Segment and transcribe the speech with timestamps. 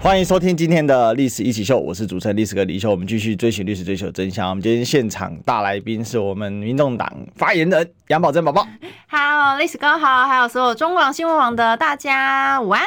[0.00, 2.88] 欢迎收听今天的历史一起秀，我是主持人历史哥李秀。
[2.88, 4.48] 我们继续追寻历史，追求真相。
[4.48, 8.66] 我们今天现场大来宾是我们民众党发言人杨宝珍宝宝。
[9.08, 12.82] 好，历史哥好，还有所有中广新闻网的大家午安，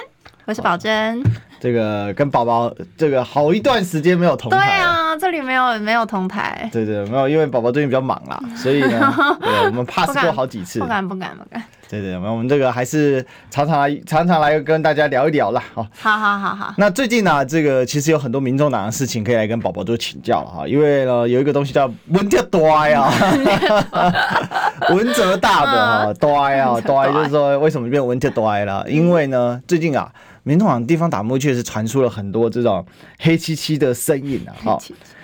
[0.46, 1.22] 我是宝珍。
[1.62, 4.58] 这个跟宝宝这个好一段时间没有同台。
[4.58, 6.68] 对啊，这里没有没有同台。
[6.74, 10.80] 对对，没有，因为宝宝最近比较忙啦， 所以呢，对，我们 pass 过好几次。
[10.80, 11.64] 不敢不敢不敢。
[11.88, 15.62] 对对，我们这个还是常常来常常来跟大家聊一聊啦。
[15.76, 15.86] 哦。
[16.00, 16.74] 好好好好。
[16.78, 23.08] 那最近呢、啊，这个其实有很多民众党的事情可以来跟宝宝做请教哈，因为呢有一个东西叫文哲多呀，
[24.90, 28.84] 文哲大的哈，多呀大，就是说为什么变文哲多了？
[28.90, 30.12] 因为呢最近啊。
[30.44, 32.86] 民众党地方党部确实传出了很多这种
[33.20, 34.80] 黑漆漆的声音啊，哈，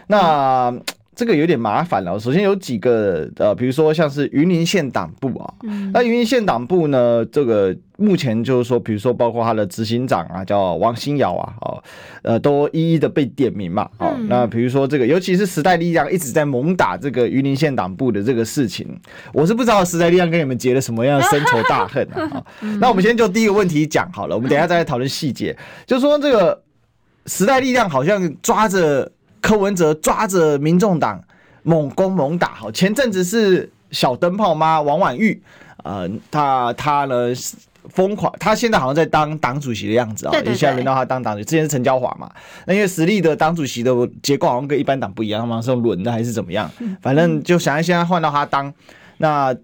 [0.07, 0.71] 那
[1.17, 2.17] 这个有点麻烦了。
[2.17, 5.53] 首先有几个呃，比如说像是云林县党部啊，
[5.91, 7.75] 那云林县党部呢，这个。
[7.99, 11.83] 目前就是说，比如说包括他的执行长啊，叫王新尧啊，哦，
[12.21, 18.87] 呃，都一一的被点名嘛，哦，那比如说这个，尤其是时代力量一直在猛打这个云林县党部的这个事情，
[19.33, 22.45] 我是不知道时代力量跟你们结了什么样的深仇大恨啊。
[22.79, 25.57] 那我们先就第一个问题讲好了，我们等一下再来讨论细节。
[25.87, 26.61] 就是说这个
[27.25, 31.23] 时代力量好像抓着柯文哲，抓着民众党
[31.63, 35.41] 猛攻猛打，好，前阵子是小灯泡妈王婉玉，
[35.83, 37.33] 呃，他他呢。
[37.91, 41.45] 疯狂，他现在好像在当党主席的样子啊，现在轮到他当党主席。
[41.45, 42.29] 之前是陈椒华嘛，
[42.65, 46.69] 那因为实力的党主席的结构好像跟一般党不一样，他们是用轮的还是怎么样？
[47.01, 48.73] 反正就想要现在换到他当。
[49.19, 49.55] 那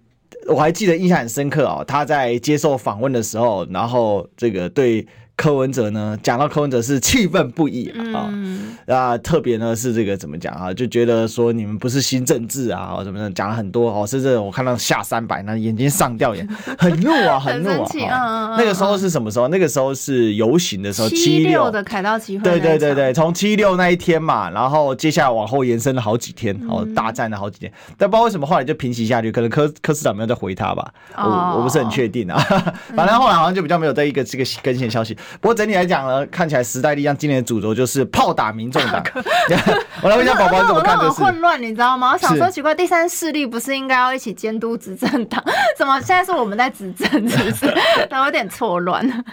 [0.47, 5.05] 我还记得印象很深刻哦，他在接受访问的时候，然后这个对。
[5.35, 17.69] 柯文哲呢，讲到柯文哲是气愤不已啊，嗯、啊，特别呢是这个怎么讲啊，就觉得说你们不是新政治啊，什么的，讲了很多哦，甚至我看到下三百，那眼睛上吊眼， 很怒啊，很怒
[18.05, 18.51] 啊。
[18.51, 19.47] 哦、那个时候是什么时候？
[19.47, 22.43] 那个时候是游行的时候，七六的凯道集会。
[22.43, 32.39] 对对对对，从七六那一天嘛，然后接下来往后延伸了好几天，哦，大战了好几天，嗯、但不知道为什么后来就平息下去，可能柯柯市长没有再回他吧，哦、我我不是很确定啊，
[32.95, 35.17] 反正后来好像就比较没有在一个这个更新消息。
[35.41, 39.03] 不过整体来讲呢，看起来时代力量今年的主轴就是炮打民众党。
[40.01, 41.23] 我来问一下宝宝，你怎么看这事？
[41.23, 42.11] 混乱，你知道吗？
[42.13, 45.43] 我想说奇怪，第三势力不是应该要一起监督执政党？
[45.77, 47.09] 怎么现在是我们在执政？
[47.29, 47.73] 是不是？
[48.11, 49.23] 有点错乱。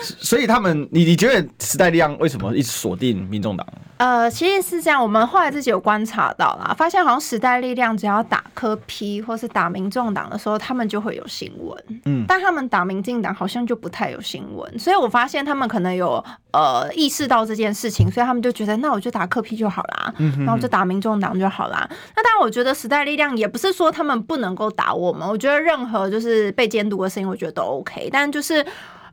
[0.00, 3.66] 所以他们，你你觉得时代力量为什么一直锁定民众党？
[4.04, 11.84] 呃，其实是这样，我们后来自己有观察到啦，发现好像时代力量只要打柯 P 或是打民众党的时候，他们就会有新闻。
[12.04, 16.22] 嗯，但他们打民进党好像就不太有新闻，所以我发现他们可能有
[16.52, 21.88] 呃意识到这件事情，所以他们就觉得那我就打柯 P 就好啦，嗯哼，然后就打民众党就好啦。
[22.14, 28.62] 那当然，我觉得时代力量也不是说他们不能够打我们，我觉得任何就是被监督的声音，我觉得都 OK，但就是。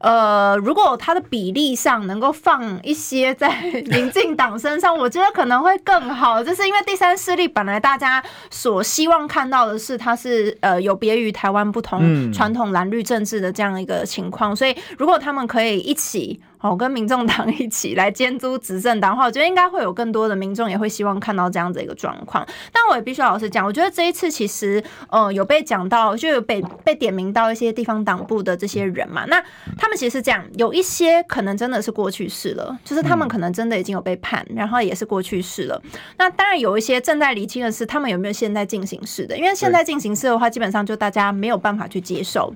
[0.01, 6.43] 呃，如果它的比例上能够放一些在 民进党身上，我觉得可能会更好。
[6.43, 16.41] 就是因为第三势力本来大家所希望看到的是，它是呃有别于台湾不同传统蓝绿政治的这样一个情况，所以如果他们可以一起。
[16.61, 22.45] 哦，跟民众党 一起来监督执政党的话，我觉得应该会有更多的民众也会希望看到这样子一个状况。
[22.71, 29.25] 但我也必须老实讲，我觉得这一次其实，呃，有被讲到，就有被被点名到一些地方党部的这些人嘛。
[29.25, 29.43] 那
[29.77, 35.81] 他们其实是这样，有一些可能真的是过去式了，就是他们可能真的已经有被判，然后也是过去式了。
[36.17, 39.35] 那当然有一些正在厘清的是，他们有没有现在进行式的？
[39.35, 42.53] 因为现在进行式的话，基本上就大家没有办法去接受。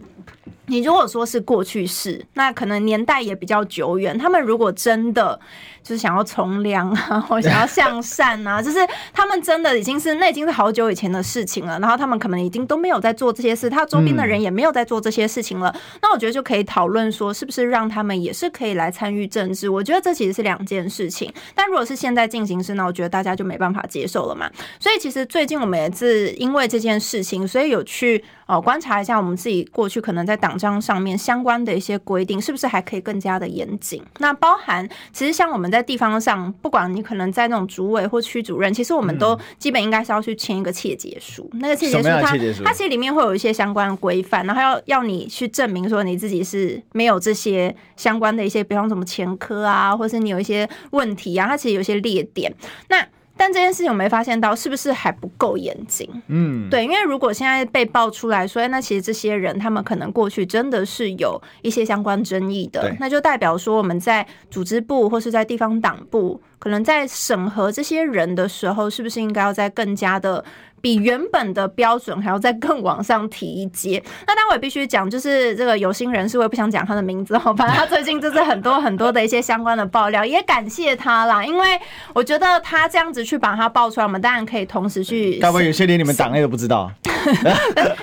[0.67, 4.17] 你如果说是过去式，那可能年代也比较久远。
[4.17, 5.39] 他们如果真的
[5.83, 8.79] 就是想要从良啊， 或想要向善啊，就是
[9.13, 11.79] 他们真的已经是那已经是好久以前的事情了。
[11.79, 15.69] 然后他们可能已经都没有在做这些事，他周边的人也没有在做这些事情了。
[15.75, 19.69] 嗯、那我觉得就可以讨论说，是不是让他们也是可以来参与政治？
[19.69, 21.31] 我觉得这其实是两件事情。
[21.53, 24.49] 但如果是现在进行式，那我觉得大家就没办法接受了嘛。
[24.79, 30.55] 所以其实最近我们也是因为这件事情，所以有去哦观察一下我们自己过去可能在党。
[30.57, 34.01] 章上面相关的一些规定，是不是还可以更加的严谨？
[34.19, 41.49] 那包含其实像我们在地方上，不管你可能在那种主委或区主任，其实我们都基本应该是要去签一个切结书。
[41.53, 52.53] 嗯、那个切结书它，它它其实里面会有一些相关的规范，然后要要你去证明说你自己是没有这些相关的一些，比方什么前科啊，或是你有一些问题啊，它其实有一些列点。
[52.87, 53.05] 那
[53.37, 56.09] 但这件事情我没发现到，是不是还不够严谨？
[56.27, 70.43] 嗯，对，因为如果现在被爆出来说，那其实这些人他们可能过去真的是有一些相关争议的，那就代表说我们在组织部或是在地方党部，可能在审核这些人的时候，是不是应该要再更加的。
[70.85, 73.99] 比原本的标准还要再更往上提一阶。
[74.27, 77.41] 那当然我也必须讲，就是这个有心人士，我也不想讲他的名字哦。
[77.57, 81.43] 反正他最近就是很多很多的一些相关的爆料，也感谢他啦。
[81.43, 81.69] 因为
[82.13, 85.39] 我觉得他这样子去把他爆出来，我们当然可以同时去。
[85.39, 86.91] 该不会有些连你们党内都不知道？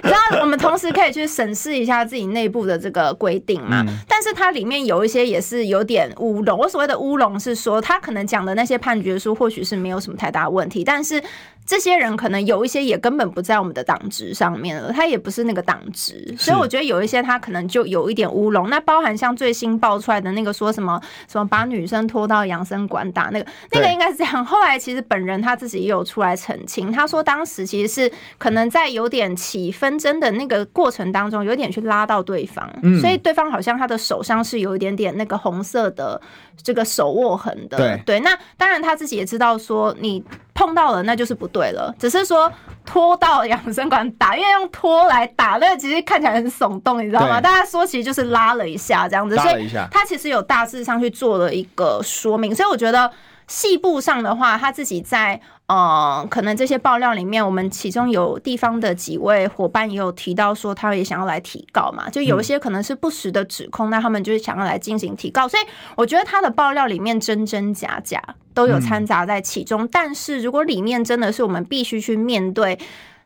[0.02, 3.86] 然后我们同时可以去审视一下自己内部的这个规定嘛。
[4.08, 6.58] 但是它里面有一些也是有点乌龙。
[6.58, 11.22] 我所谓的乌龙是说，他可能讲的那些判决书或许是没有什么太大问题，但是。
[11.64, 18.68] 这些人可能有一些也根本不在我们的党职上面了，他也不是那个党职，所以我觉得有一些他可能就有一点乌龙。
[18.68, 21.00] 那包含像最新爆出来的那个说什么
[21.30, 24.44] 什么把女生拖到养生馆打那个，那个应该是这样。
[24.44, 32.68] 后来其实本人他自己也有出来澄清，他说当时其实是可能在有点起纷争的那个过程当中，有点去拉到对方，
[33.00, 36.20] 所以对方好像他的手上是有一点点那个红色的
[36.62, 37.76] 这个手握痕的。
[37.76, 40.22] 对對，那当然他自己也知道说你。
[40.54, 42.52] 碰到了那就是不对了，只是说
[42.84, 47.40] 拖到养生馆打，因为用拖来打，那其实看起来很耸动，你知道吗？
[47.40, 53.10] 大家说其实就是拉了一下这样子，所以他其实有大致上去做了一个说明，所以我觉得
[53.46, 55.40] 细部上的话，他自己在。
[55.68, 65.48] 呃，可能这些爆料里面，我们其中有地方的几位伙伴也有提到说，他也想要来提告嘛，就有一些可能是不实的指控，那他们就是想要来进行提告。
[65.48, 65.62] 所以
[65.96, 68.22] 我觉得他的爆料里面真真假假
[68.52, 69.88] 都有掺杂在其中。
[69.90, 72.78] 但是如果里面真的是我们必须去面对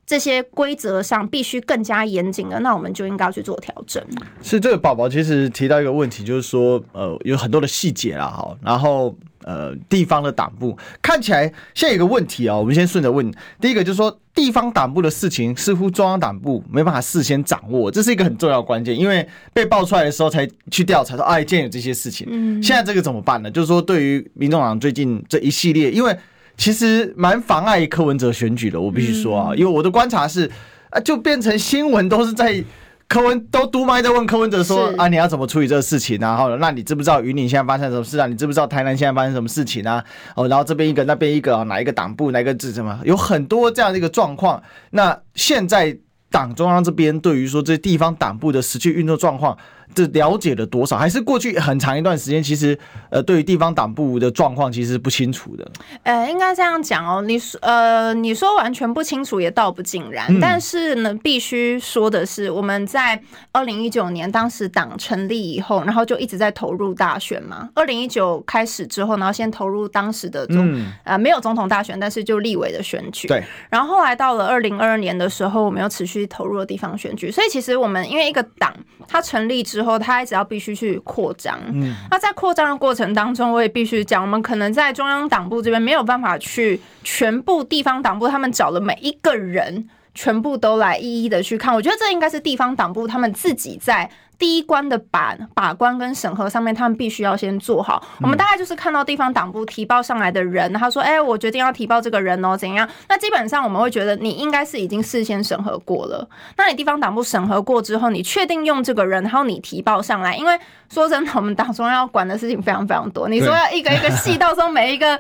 [0.07, 4.01] 这些规则上必须更加严谨的，那我们就应该要去做调整。
[4.41, 9.13] 是这个宝宝其实提到一个问题，就是说呃有很多的细节啦，哈，然后。
[9.47, 13.33] 呃，地方的党部看起来现在有一个问题啊，我们先顺着问。
[13.61, 22.27] 第一个就是说，地方党部的事情似乎中央党部没办法事先掌握，这是一个很重要的关键，因为被爆出来的时候才去调查说，哎，竟然有这些事情。
[22.29, 23.49] 嗯，现在这个怎么办呢？
[23.49, 26.19] 就是说，对于民众党最近这一系列，因为
[26.57, 30.51] 其实蛮妨碍柯文哲选举的，我必须说啊，因为我的观察是，
[30.91, 32.65] 啊，就变成新闻都是在。
[33.09, 36.29] 柯文都督麦在问柯文哲说啊，你要怎么处理这个事情啊？
[36.29, 38.27] 然后，那你知不知道云林现在发生什么事啊？
[38.27, 40.05] 你知不知道台南现在发生什么事情啊？
[40.35, 43.01] 哦，然后这边一个，那边一个，哪一个党部，哪一个字什么？
[43.05, 44.61] 有很多这样的一个状况。
[44.91, 45.97] 那现在
[46.37, 49.57] 党中央这边对于说这地方党部的实际运作状况。
[49.95, 50.99] 这了解了多少？
[50.99, 52.77] 还是过去很长一段时间，其实
[53.09, 55.67] 呃，对于地方党部的状况，其实不清楚的。
[56.03, 60.27] 呃，应该这样讲哦，你说呃，你说完全不清楚也倒不尽然。
[60.29, 63.19] 嗯、但是呢，必须说的是，我们在
[63.53, 67.71] 二零一九年当时党成立以后，然后就一直在投入大选嘛。
[67.73, 73.29] 二零一九开始之后，然后先投入当时的总、嗯、呃没有总统大选，但是就立委的选举。
[73.29, 73.43] 对。
[73.71, 77.31] 然后后来到了二零二二年的时候，我们又持续投入的地方选举。
[77.31, 78.77] 所以其实我们因为一个党
[79.09, 79.87] 它成立之后。
[79.87, 81.57] 后，他还只要必须去扩张。
[81.73, 91.73] 嗯，那在扩张的过程当中，我也必须讲，我们可能在中央党部这边没有办法去全部地方党部他们找了每一个人，全部都来一一的去看。
[91.73, 94.11] 我觉得这应该是地方党部他们自己在。
[94.39, 98.03] 第一关的把把关跟审核上面，他们必须要先做好。
[98.21, 106.29] 我们大概就是看到地方党部提报上来的人，他说：“哎，我决定要提报这个人哦，怎样？”那基本上我们会觉得你应该是已经事先审核过了。
[106.57, 110.59] 那你地方党部审核过之后，你确定用这个人，然后你提报上来，因为
[110.93, 113.29] 说真的，我们党中央要管的事情非常非常多。
[113.29, 115.19] 你说要一个一个细，到时候每一个。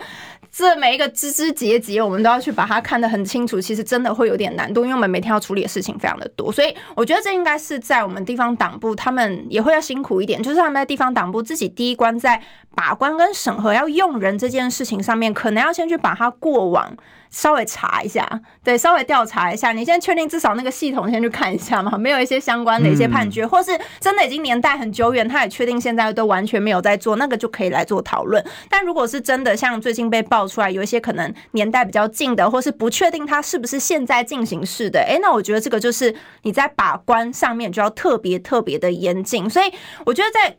[0.56, 3.60] 这每一个枝枝节节，我们都要去把它看得很清楚。
[3.60, 6.50] 其实真的会有点难度，因为我们每天要处理的事情非常的多。
[6.50, 12.42] 所以我觉得这应该是在我们地方党部，他们也会要辛苦一点，就是他们在地方党部自己第一关在
[12.75, 16.96] 把关跟审核要用人这件事情上面，可能要先去把它过往。
[17.37, 18.26] 稍微查一下，
[18.64, 19.71] 对，稍微调查一下。
[19.71, 28.43] 你先确定至少那个系统先去看一下嘛， 没有一些相关的一些判决，或是真的已经年代很久远，他也确定现在都完全没有在做，那个就可以来做讨论。
[28.71, 36.14] 但如果是真的像最近被爆出来，有一些可能年代比较近的，或是不确定它是不是现在进行式的，诶，那我觉得这个就是
[36.45, 39.50] 你在把关上面就要特别特别的严谨。
[39.50, 39.71] 所以
[40.07, 40.57] 我觉得在。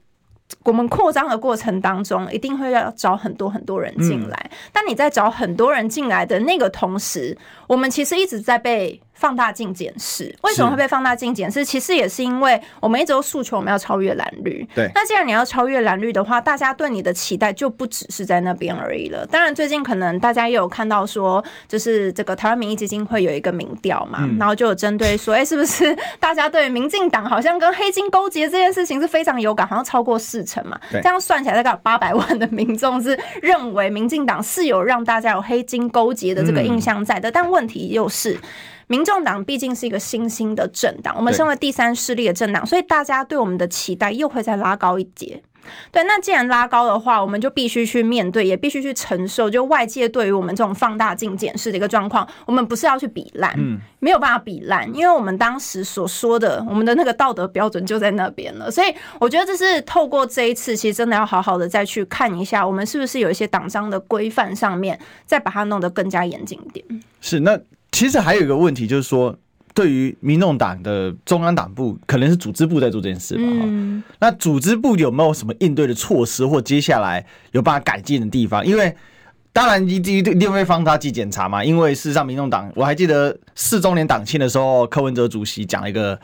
[0.64, 4.52] 我们扩张的过程当中，一定会要找很多很多人进来。
[4.72, 7.38] 但你在找很多人进来的那个同时，
[7.68, 11.66] 我们其实一直在被放大镜检视，为什么会被放大镜检视？
[11.66, 14.66] 其实也是因为我们一直都诉求我们要超越蓝绿。
[14.76, 19.26] 对，那既然你要超越蓝绿的话，大家对你的期待就不只是在那边而已了。
[19.26, 30.80] 当然，最近可能大家也有看到说，就是这个台湾民意基金会有一个民调嘛，嗯、然后就有针对说，哎、欸，是不是大家对民进党好像跟黑金勾结这件事情是非常有感，好像超过四成嘛？
[30.92, 38.38] 这样算起来大概有八百万的民众是认为民进党是有让大家有黑金勾结的这个印象在的，嗯、但问题又是。
[38.88, 45.42] 民众党毕竟是一个新兴的政党，我们身为第三势力的政党，所以大家对我们的期待又会再拉高一截。
[45.92, 58.72] 对，那既然拉高的话，我们就必须去面对，也必须去承受，就外界对于我们这种放大镜检视的一个状况，我们不是要去比烂，嗯，没有办法比烂，因为我们当时所说的，我们的那个道德标准就在那边了。
[58.72, 66.86] 所以我觉得这是透过这一次，其实真的要好好的再去看一下，我们是不是有一些党章的规范上面，再把它弄得更加严谨一点。
[67.20, 67.60] 是那。
[67.98, 69.36] 其实还有一个问题，就是说，
[69.74, 73.42] 对于民众党的中央党部，可能是组织部在做这件事吧？
[73.44, 78.64] 嗯，那组织部有没有什么应对的措施，或接下来有办法改进的地方？
[78.64, 78.96] 因为
[79.52, 81.66] 当然一定一定会放大去检查嘛。
[81.66, 86.20] 因为事实上，民众党我还记得四周年党庆的时候，柯文哲主席讲了一个。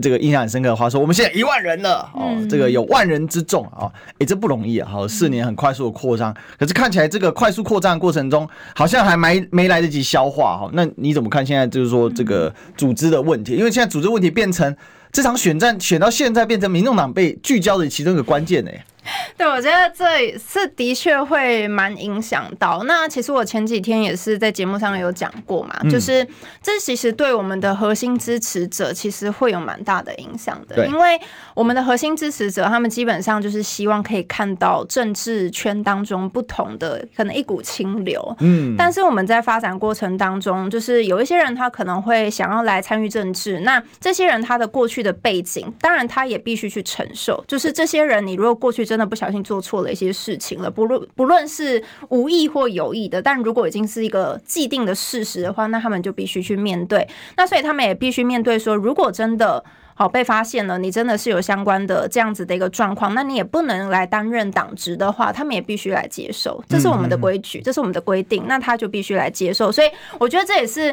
[0.00, 10.70] 这个印象很深刻的话说，我们现在一万人了哦，这个有万人之众啊，哎，这不容易啊，好，四年很快速的扩张，可是看起来这个快速扩张的过程中，好像还没没来得及消化哈。
[10.74, 13.54] 那你怎么看现在就是说这个组织的问题？
[13.54, 14.76] 因为现在组织问题变成
[15.10, 18.70] 这场选战选到现在变成民众党被聚焦的其中一个关键呢。
[19.36, 22.82] 对，我觉得这是的确会蛮影响到。
[22.84, 26.26] 那其实我前几天也是在节目上有讲过嘛，嗯、就是
[26.62, 30.76] 这其实对我们的核心支持者其实会有蛮大的影响的。
[30.76, 31.20] 对因为
[31.54, 38.36] 我们的核心支持者，他们基本上就是希望可以看到政治圈当中不同的可能一股清流。
[38.40, 47.44] 嗯，但是我们在发展过程当中，就是有一些人他可能会想要来参与政治，那这些人他的过去的背景，当然他也必须去承受。
[47.46, 57.06] 就是这些人，你如果过去真真的不小心做错了一些事情了，不论不论是无意或有意的，但如果已经是一个既定的事实的话，那他们就必须去面对。
[57.36, 59.64] 那所以他们也必须面对说，如果真的
[59.94, 66.60] 好被发现了，你真的是有相关的这样子的一个状况，那你也不能来担任党职的话，他们也必须来接受。
[66.68, 69.70] 这是我们的规矩，这是我们的规定，那他就必须来接受。
[69.70, 69.88] 所以
[70.18, 70.92] 我觉得这也是。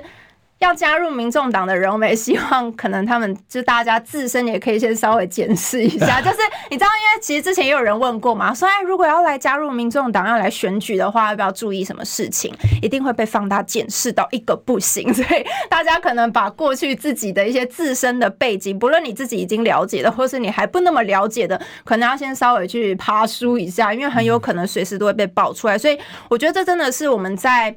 [0.60, 6.20] 要加入民众党的人，我们也希望可能他们就大家自身也可以先稍微检视一下。
[6.24, 6.38] 就是
[6.72, 12.54] 你知道，因为其实之前也有人问过嘛，说哎，如果要来加入民众党，要来选举的话，要不要注意什么事情？
[12.82, 15.12] 一定会被放大检视到一个不行。
[15.14, 25.78] 所以大家可能把过去自己的一些自身的背景，不论你自己已经了解的，或是你还不那么了解的，可能要先稍微去爬梳一下，因为很有可能随时都会被爆出来。
[25.78, 27.76] 所以我觉得这真的是我们在。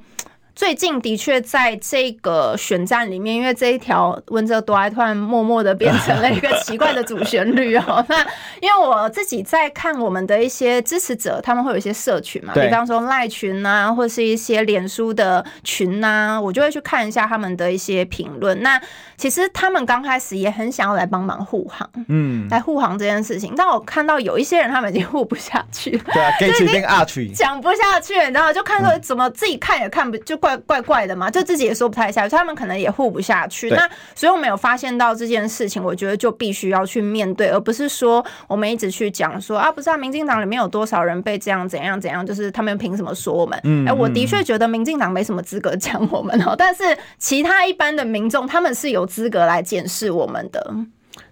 [0.59, 8.05] 最近的确在这个选战里面，因为这一条温哲多爱突然默默的变成了一个奇怪的主旋律哦。
[8.11, 8.27] 那
[8.61, 18.61] 因为我自己在看我们的一些支持者，他们会有一些社群嘛，比方说赖群啊，或是一些脸书的群啊，我就会去看一下他们的一些评论。
[18.61, 18.81] 那
[19.17, 23.55] 其实他们刚开始也很想要来帮忙护航，嗯，来护航这件事情。
[23.57, 30.37] 但我看到有一些人他们已经护不下去了，对啊，给决 定阿曲讲不下去，你知道就看说怎么自己看也看不就。
[30.49, 33.69] 怪怪怪的嘛，就自己也说不太下去，他们可能也护不下去。
[33.71, 43.61] 那所以我们有发现到这件事情，我觉得就必须要去面对，而不是说我们一直去讲说啊，不是啊，民进党里面有多少人被这样怎样怎样，就是他们凭什么说我们？
[43.65, 46.83] 嗯，哎，我的确觉得民进党没什么资格讲我们哦，但是
[47.19, 50.75] 其他一般的民众，他们是有资格来检视我们的。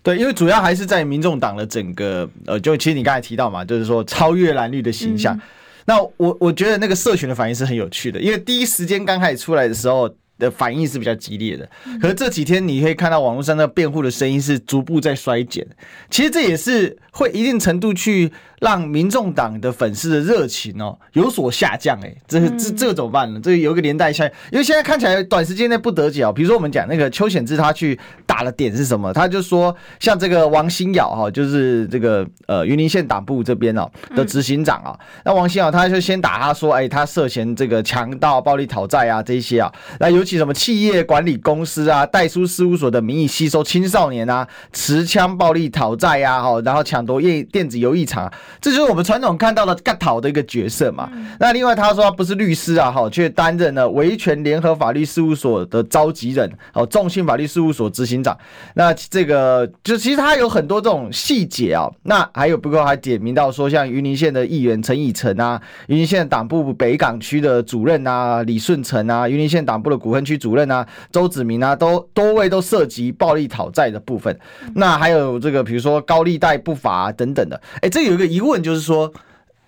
[0.03, 5.35] 对，因为主要还是在民众党的整个呃，就其实你刚才提到嘛，就是说超越蓝绿的形象。
[5.35, 5.41] 嗯
[5.87, 11.69] 那我我觉得那个社群的反应是很有趣的，因为第一时间刚开始出来的时候的反应是比较激烈的，
[12.00, 15.66] 可是这几天你可以看到网络上的辩护的声音是逐步在衰减，
[16.11, 18.33] 其实这也是会一定程度去。
[18.59, 23.38] 让民众党的粉丝的热情哦有所下降，哎，这个这这怎么办呢？
[23.43, 26.33] 这有一个连带效应，因为现在看起来短时间内不得了。
[26.33, 29.12] 比如说我们讲那个邱显志，他去打的点是什么？
[29.12, 48.30] 他就说像这个王新尧哈，就是这个呃云林县党部这边哦的执行长啊，那王新尧他就先打他说，哎，他涉嫌这个强盗、暴力讨债啊这些啊，那尤其什么企业管理公司啊、代书事务所的名义吸收青少年啊、持枪暴力讨债啊，哈，然后抢夺电电子游艺场。
[48.61, 51.09] 这就是我们传统看到的“干讨”的一个角色嘛。
[51.38, 58.37] 那另外他说他不是律师啊，哈，却担任了维权联合法律事务所的召集人，哦，众信法律事务所执行长。
[58.75, 61.88] 那这个就其实他有很多这种细节啊。
[62.02, 74.37] 那还有不过还点名到说，像云林县的议员陈以诚啊，云林县党部北港区的主任啊李顺成啊，云林县党部的骨分区主任啊，周子明啊，都多位都涉及暴力讨债的部分。
[74.75, 77.61] 那还有这个，比如说高利贷不法等等的。
[77.83, 79.13] 哎，这有一个疑问，就是说。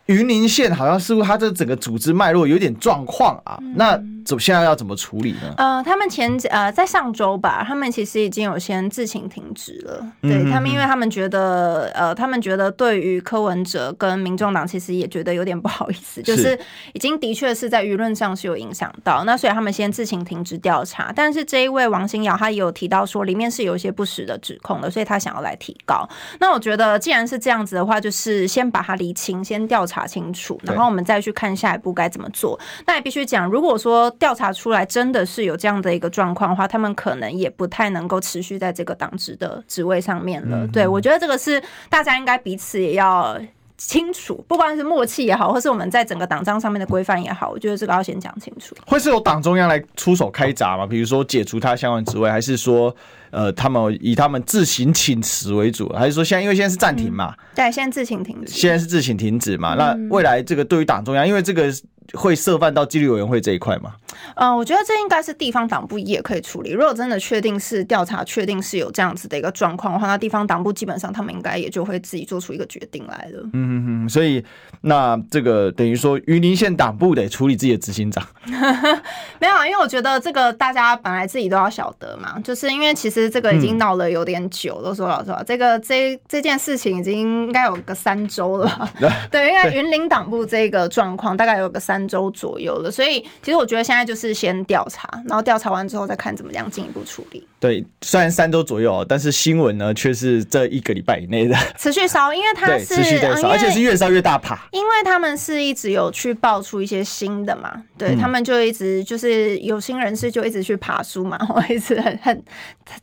[0.09, 5.55] 云林县好像似乎它这整个组织脉络有点状况啊，那怎现在要怎么处理呢？
[5.59, 10.07] 呃，他们前呃在上周吧，他们其实已经有先自行停职了。
[10.23, 16.59] 对他们，因为他们觉得呃，他们觉得对于柯文哲跟民众党其实也觉得有点不好意思，就是
[16.95, 21.13] 已经的确是在舆论上是有影响到，那所以他们先自行停职调查。
[21.15, 26.09] 但是这一位王新瑶他也有提到说里面是有一些不实的指控的，所以他想要来提高。
[26.41, 29.98] 那我觉得既然是这样子的话，就是先把它厘清，先调查。
[29.99, 32.59] 查清楚，然后我们再去看下一步该怎么做。
[32.87, 40.67] 那也必须讲，如果说调查出来真的是有这样的一个状况的话，他们可能也不太能够持续在这个党职的职位上面了。
[40.69, 43.39] 对，我觉得这个是大家应该彼此也要
[43.77, 48.77] 清楚，不管是默契也好，或是我们在整个党章上面的规范也好，我觉得这个要先讲清楚。
[48.87, 50.87] 会是由党中央来出手开闸吗？
[50.87, 52.95] 比如说解除他相关职位，还是说？
[53.31, 57.35] 呃，他们以他们自行请辞为主，还是说现在因为现在是暂停嘛？
[57.37, 58.53] 嗯、对，现在自行停止。
[58.53, 59.75] 现在是自行停止嘛？
[59.75, 61.73] 那未来这个对于党中央，因为这个。
[62.15, 63.93] 会涉犯到纪律委员会这一块嘛？
[64.37, 66.71] 嗯，我觉得这应该是地方党部也可以处理。
[66.71, 73.43] 如果真的确定是调查，确定是有这样子的一个状况的话，那地方党部基本上他们应该也就会自己做出一个决定来了。
[73.43, 74.43] 嗯嗯嗯，所以
[74.81, 78.27] 那这个等于说云林县党部得处理自己的执行长。
[79.39, 84.95] 没有，因为我觉得这个大家本来自己都要晓得嘛，就是因为其实这个已经闹了有点久了。
[84.95, 88.91] 说老实话，这个这这件事情已经应该有个三周了。
[89.31, 91.99] 对，因为云林党部这个状况大概有个三。
[91.99, 97.45] 三周左右了，所以其实我觉得现在就是先调查，然后调查完之后再看怎么样进一步处理。
[97.59, 104.69] 对，虽然三周左右，但是新闻呢却是这一个礼拜以内的持续烧，因为 它是持续在烧，而且是越烧越大爬。
[104.71, 112.45] 因为他们是一直有去爆出一些新的嘛，对、嗯、他们就一直就是有心人士就一直去爬书嘛， 我一直很很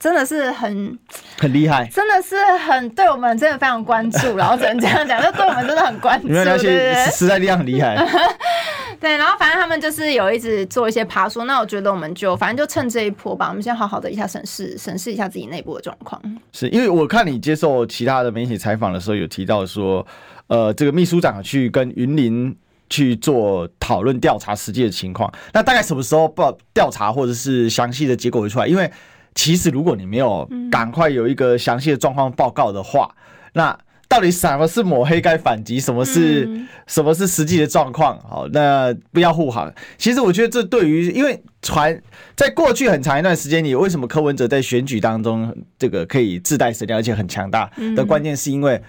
[0.06, 0.96] 真的是很
[1.40, 7.98] 很厉害，真的是很对我们真的非常关注，然后只能这样讲， 就对我们真的很关注，因为那些时代力量很厉害。
[9.02, 16.22] 对，然后反正他们就是有一直做一些爬梳，那我觉得我们就反正就趁这一波吧，我们先好好的一下审视审视一下自己内部的状况。
[16.52, 20.06] 是因为我看你接受其他的媒体采访的时候，有提到说，
[20.46, 22.56] 呃，这个秘书长去跟云林
[22.92, 28.68] 去做讨论调查实际的情况，那大概什么时候报调查或者是详细的结果会出来？
[28.68, 28.92] 因为
[29.36, 33.80] 其实如果你没有赶快有一个详细的状况报告的话，嗯、那。
[34.08, 35.80] 到底什么是抹黑该反击？
[35.80, 36.48] 什么是
[36.86, 38.18] 什么是实际的状况？
[38.22, 39.74] 好，那不要护航。
[39.98, 42.00] 其实我觉得这对于，因为传
[42.36, 48.80] 在过去很长一段时间里，为什么柯文哲在选举当中这个可以自带声量，而且很强大的关键，是因为。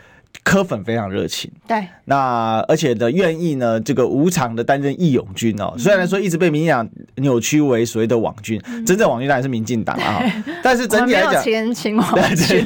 [0.46, 5.74] 柯粉非常热情，对，那而且呢，愿意呢，这个无偿的担任义勇军哦。
[5.76, 10.22] 虽然说一直被民进党扭曲为所谓的网军，真正网军当然是民进党啊。
[10.62, 12.64] 但是整体来讲，前请网军，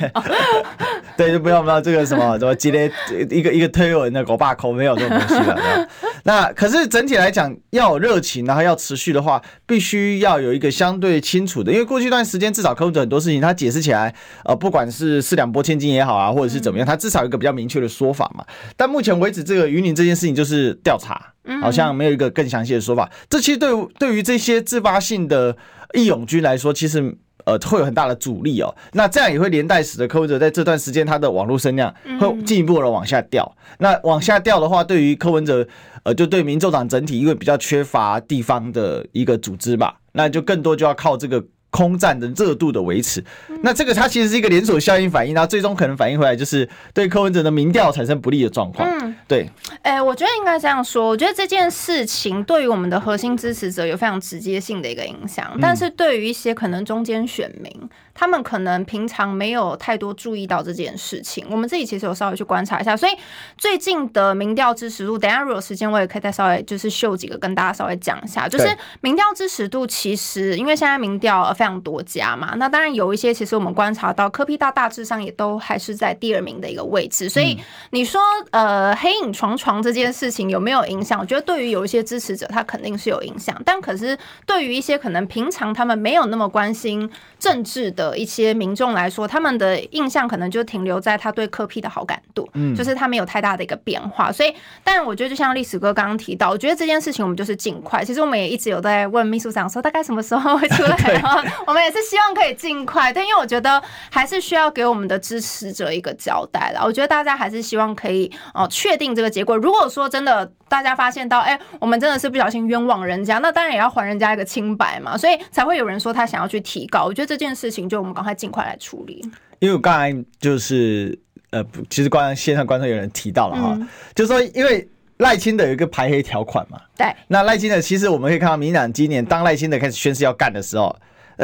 [1.16, 2.92] 对， 就不要不要这个什么什么激烈
[3.30, 5.88] 一个一个推文的狗爸口没有这种东西了。
[6.24, 14.14] 那可是整体来讲，要有热情，然后要持续的话，必须要有一个相对清楚的，因为过去一段时间至少柯粉很多事情他解释起来，
[14.44, 18.44] 呃，不管是四两拨千斤也好啊，或者是怎么样，他至少有一个比较明确的说法嘛。
[18.76, 23.08] 但目前为止，这个云林这件事情就是调查，好像没有一个更详细的说法。
[23.28, 25.56] 这其实对对于这些自发性的
[25.94, 27.16] 义勇军来说，其实。
[27.46, 28.72] 呃，会有很大的阻力哦。
[28.92, 33.50] 那这样也会连带使得柯文哲在这段时间他的网络声量会进一步的往下掉。
[33.78, 35.66] 那往下掉的话，对于柯文哲，
[36.02, 41.42] 呃，就对民众党整体，因为比较缺乏地方的一个组织吧，那就更多就要靠这个。
[41.70, 43.24] 空战的热度的维持，
[43.62, 48.88] 那这个它其实是一个连锁效应反应，然后最终可能反映回来就是对柯文哲的民调产生不利的状况。
[48.88, 49.48] 嗯，对。
[49.82, 57.70] 哎、欸，我觉得应该这样说，我觉得这件事情对于我们的核心支持者有非常直接性的一个影响，但是对于一些可能中间选民。
[58.12, 62.94] 他们可能平常没有太多注意到这件事情，我们自己其实有稍微去观察一下。
[62.94, 63.12] 所以
[63.56, 68.46] 最近的民调支持度，等下如果有时间我也可以再稍微就是秀几个跟大家稍微讲一下。
[68.46, 68.68] 就是
[69.00, 77.28] 民调支持度，其实因为现在民调非常多家嘛，那当然有一些其实我们观察到柯 P 大大致上也都还是在第二名的一个位置。
[77.28, 77.58] 所以
[77.90, 78.18] 你说
[78.52, 81.20] 呃黑影床床这件事情有没有影响？
[81.20, 87.06] 我觉得对于有一些支持者他肯定是有影响，但可是对于一些可能平常他们没有那么关心
[87.38, 88.16] 政治的。
[88.16, 94.30] 一些民众来说，他们的印象可能就停留在他对科 P 的好感度，嗯，就是他没有太大的一个变化。
[94.30, 98.04] 所以，但我觉得就像历史哥刚刚提到，我觉得这件事情我们就是尽快。
[98.04, 100.96] 其实我们也一直有在问秘书长说，大概什么时候会出来？
[101.12, 103.12] 然后 我们也是希望可以尽快。
[103.12, 106.82] 但因为我觉得还是需要给我们的支持者一个交代了。
[106.84, 109.56] 我觉得大家还是希望可以哦确定这个结果。
[109.56, 115.16] 如果说真的大家发现到，哎，我们真的是不小心冤枉人家，那当然也要还人家一个清白嘛。
[115.16, 117.04] 所以才会有人说他想要去提告。
[117.04, 119.24] 我觉得这件事情就我们赶快尽快来处理。
[119.58, 121.18] 因为我刚才就是
[121.50, 130.96] 呃，其实刚刚线上观众有人提到了哈，嗯、就是说因为赖清德有一个排黑条款嘛，对，那赖清德其实我们可以看到，民进党今年当赖清德开始宣誓要干的时候。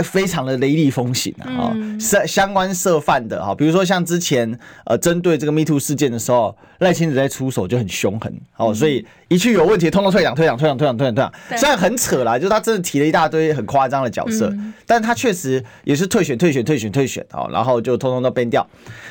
[0.03, 1.73] 非常的雷厉风行啊！
[1.99, 11.59] 涉、嗯、相关涉犯的哈，比如说像之前呃，针对这个 Me Too 事件的时候，赖清德在出手就很凶狠哦，所以一去有问题，通通退党、退党、退党、退党、退党、退党。
[11.59, 18.67] 虽然很扯啦，就是他真的提了一大堆很夸张的角色，嗯、但他确实也是退选、退选、退选、退选哦，然后就通通都变掉，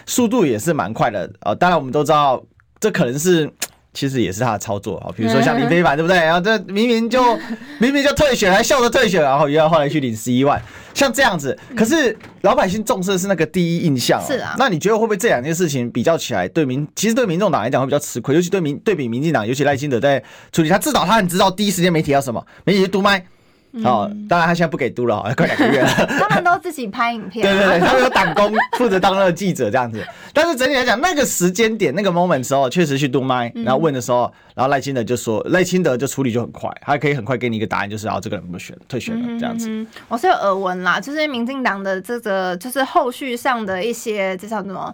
[0.06, 1.56] 速度也是蛮快的啊。
[1.56, 2.44] 当然我们都知道，
[2.80, 3.52] 这可能是。
[3.96, 6.18] 其实也是他的操作啊，比如说像林非凡，对不对？
[6.22, 7.24] 然后这明明就
[7.80, 10.62] 明明就退选，还笑着退选，然后又要后来去领十一万，
[10.94, 11.58] 像这样子。
[11.76, 14.22] 可是老百姓重视的是那个第一印象。
[14.24, 14.54] 是啊。
[14.60, 23.26] 那你觉得会不会这两件事情比较起来，对民其实对民众党来讲会比较吃亏，尤其对民对比民进党，尤其赖清德在处理，他至少他很知道第一时间媒体要什么，媒体读麦。
[23.84, 25.90] 哦，当然他现在不给督了， 快两个月了。
[26.08, 27.44] 他们都自己拍影片。
[27.46, 30.02] 对对对，他们有党工负责当那个记者这样子。
[30.34, 39.86] 但是整体来讲，那个时间点、那个 moment 时候，确实去督麦，然后问的时候，然后赖清德就说，赖清德就处理就很快，他可以很快给你一个答案，就是啊，这个人不选，退选了这样子。
[40.08, 44.94] 我是有耳闻啦，就是民进党的这个，就是后续上的一些，这叫什么？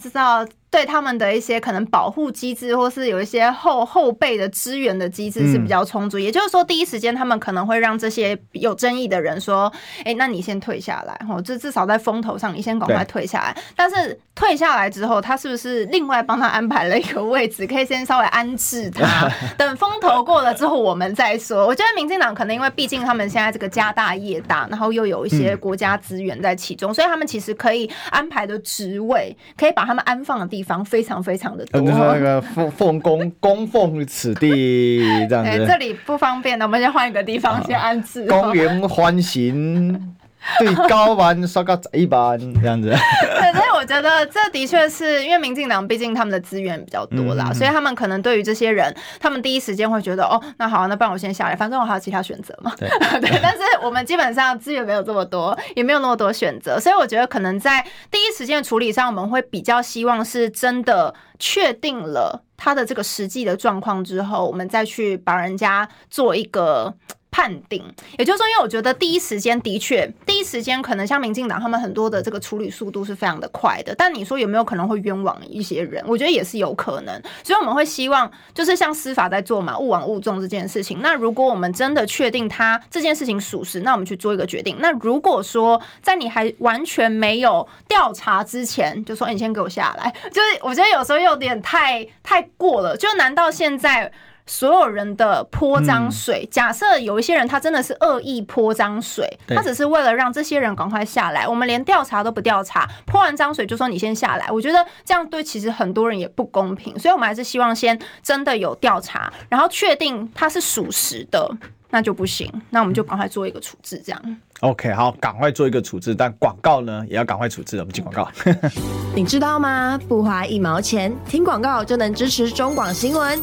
[0.00, 0.46] 知道。
[0.76, 6.18] 对他们的一些可能保护机制，或是有一些后后备的支援的机制是比较充足。
[6.18, 9.72] 嗯、也就是说，第一时间他们可能会让这些有争议的人说
[10.04, 21.66] ：“哎，那你先退下来，哦，这至少在风头上，你先赶快退下来。”但是退下来之后，他是不是另外帮他安排了一个位置，可以先稍微安置他， 等风头过了之后我们再说？
[21.66, 30.65] 我觉得民进党可能因为毕竟他们现在这个家大业大，然后又有一些国家资源在其中，嗯、所以他们其实可以安排的职位，可以把他们安放的地方。
[30.66, 34.98] 方非常非常的多，就是那个奉奉公 供奉此地
[35.28, 35.50] 这样子。
[35.50, 38.26] 欸、这里不方便的，我们先换一个地方先安置。
[38.26, 40.14] 公园欢行。
[40.58, 42.88] 对高班刷个一班这样子，
[43.40, 52.72] 对，所以我觉得这的确是因为民进党毕竟他们的资源比较多啦，嗯、所以他们可能对于这些人，他们第一时间会觉得哦，那好，那不然我先下来，反正我还有其他选择嘛。
[52.78, 52.88] 对，
[53.20, 66.94] 对，但是我们基本上资源没有这么多，也没有那么多选择，所以我觉得可能在第一时间的处理上，我们会比较希望是真的确定了他的这个实际的状况之后，我们再去把人家做一个。
[67.36, 67.84] 判定，
[68.16, 76.02] 也就是说，因为我觉得第一时间的确，第一时间可能像民进党他们很多的这个处理速度是非常的快的，但你说有没有可能会冤枉一些人？
[76.06, 81.02] 我觉得也是有可能，所以我们会希望就是像司法在做嘛，勿枉勿纵这件事情。
[81.02, 84.78] 那如果我们真的确定他这件事情属实，那我们去做一个决定。
[84.80, 92.96] 那如果说在你还完全没有调查之前，就说你先给我下来，就是我觉得有时候有点太太过了。
[92.96, 94.10] 就难道现在？
[94.46, 111.50] 所有人的泼脏水，假设有一些人他真的是恶意泼脏水，他只是为了让这些人赶快下来，我们连调查都不调查，泼完脏水就说你先下来，我觉得这样对其实很多人也不公平，所以我们还是希望先真的有调查，然后确定他是属实的，
[111.90, 114.36] 那就不行，那我们就赶快做一个处置，这样。
[114.60, 118.30] OK，好，赶快做一个处置，但广告呢也要赶快处置，我们进广告。
[119.14, 120.00] 你知道吗？
[120.08, 123.42] 不花一毛钱，听广告就能支持中广新闻。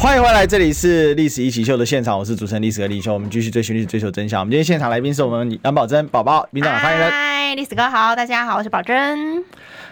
[0.00, 4.40] 欢迎回来，这里是历史一起秀的现场，我是主持人历史哥李修，我们继续追寻历史，追求真相。
[4.40, 7.10] 我们今天现场来宾是我们杨宝珍宝宝，民进党发言人。
[7.10, 9.44] 嗨，历史哥好，大家好，我是宝珍。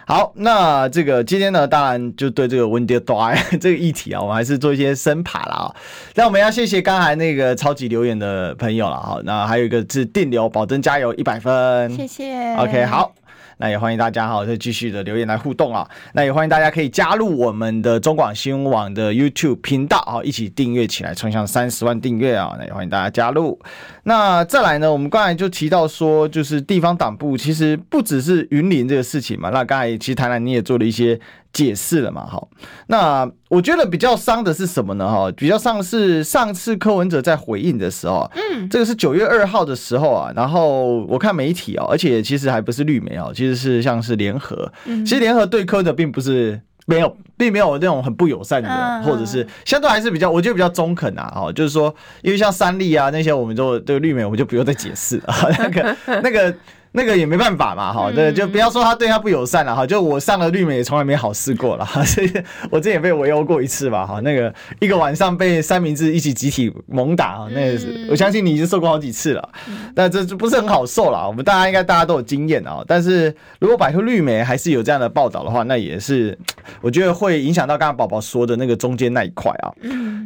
[0.07, 5.75] 好，那这个今天呢，当然就对这个温迪多这个议题啊，我们还是做一些深爬了啊。
[6.14, 9.21] 那我们要谢谢刚才那个超级留言的朋友了哈。
[9.25, 12.57] 那还有一个是电流，宝珍加油一百分，谢谢。
[12.57, 13.12] OK，好。
[13.59, 15.88] 那也欢迎大家哈，再继续的留言来互动啊。
[16.14, 22.55] 那也欢迎大家可以加入我们的中广新闻网的 YouTube 频道啊，一起订阅起来，冲向三十万订阅啊。
[22.59, 23.59] 那也欢迎大家加入。
[24.05, 29.51] 那再来呢，我们刚才就提到说，就是地方党部其实不只是云林这个事情嘛。
[29.51, 31.18] 那刚才其实台南你也做了一些
[31.52, 32.46] 解释了嘛，哈。
[32.88, 35.08] 那我觉得比较伤的是什么呢？
[35.08, 40.32] 哈，比较伤的是上次柯文哲在回应的时候，嗯，这个是九月二号的时候啊。
[40.37, 44.70] 然后我看媒体哦，而且其实还不是绿媒哦，其实是像是联合。
[44.84, 51.32] 其实联合对柯的并不是没有，并没有那种很不友善的，或者是相对还是比较，我觉得比较中肯啊。
[51.34, 55.34] 哈，就是说，因为像三立啊那些，我们都这个绿媒，我们就不用再解释了。
[55.58, 56.54] 那 个那个。
[56.92, 62.33] 那个也没办法嘛，哈，对，就不要说他对他不友善了，哈，就我上了绿媒也从来没好事过了，哈， 所以
[62.70, 69.48] 我之前也被围殴过一次吧，哈，那个一个晚上被三明治一起集体猛打，哈，那也是我相信你已经受过好几次了，
[69.94, 76.37] 但这就不是很好受了，我们大家应该大家都有经验啊，但是如果摆脱绿媒还是有这样的报道的话，那也是
[76.81, 79.70] 我觉得会影响到刚刚宝宝说的那个中间那一块啊，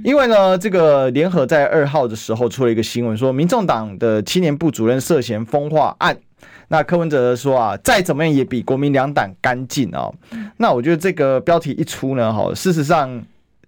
[0.05, 6.17] 因为呢，这个联合在二号的时候出了一个新闻，说民众党的青年部主任涉嫌风化案。
[6.73, 10.11] 那柯文哲说啊，再怎么样也比国民两党干净哦。
[10.57, 13.23] 那我觉得这个标题一出呢，哈，事实上，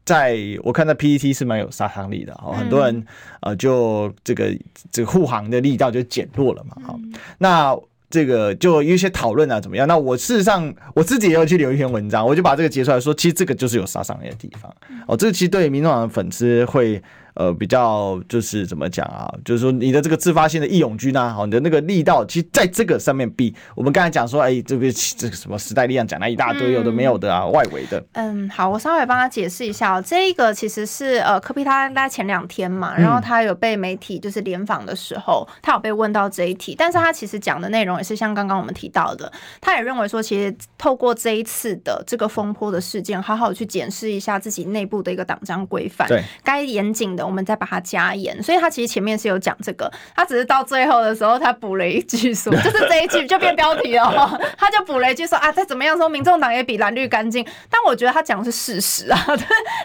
[0.07, 3.05] 在我看到 PPT 是蛮有杀伤力的哦，很多人
[3.43, 4.51] 呃就这个
[4.91, 6.99] 这个护航的力道就减弱了嘛，好。
[7.37, 7.77] 那
[8.09, 9.87] 这个就有一些讨论啊，怎么样？
[9.87, 14.75] 那我事实上我自己也有去留一篇文章，我就把这个截出来说，其实这个就是有杀伤力的地方
[15.07, 15.15] 哦。
[15.15, 17.03] 这个其实对民众党的粉丝会。
[17.35, 19.29] 呃，比较就是怎么讲啊？
[19.45, 28.01] 就是说你的这个自发性的义勇军啊，好，你的那个力道，其实在这个上面比我们刚才讲说，哎，这个这个什么时代力量讲了一大堆有的没有的啊，外围的。
[28.13, 30.01] 嗯，好，我稍微帮他解释一下哦。
[30.01, 47.24] 这一个其实是呃，科比他大概前两天嘛，然后他有被媒体就是联访的时候，他有被问到这一题，但是他其实讲的内容也是像刚刚我们提到的，他也认为说，其实透过这一次的这个风波的事件，好好去检视一下自己内部的一个党章规范，对，该严谨的。
[47.25, 57.45] 我们再把它加严，所以他其实前面是有讲这个，他只是到最后的时候，他补了一句说，就是这一句就变标题了， 他就补了一句说啊，再怎么样说，民众党也比蓝绿干净。
[57.71, 59.19] 但我觉得他讲的是事实啊，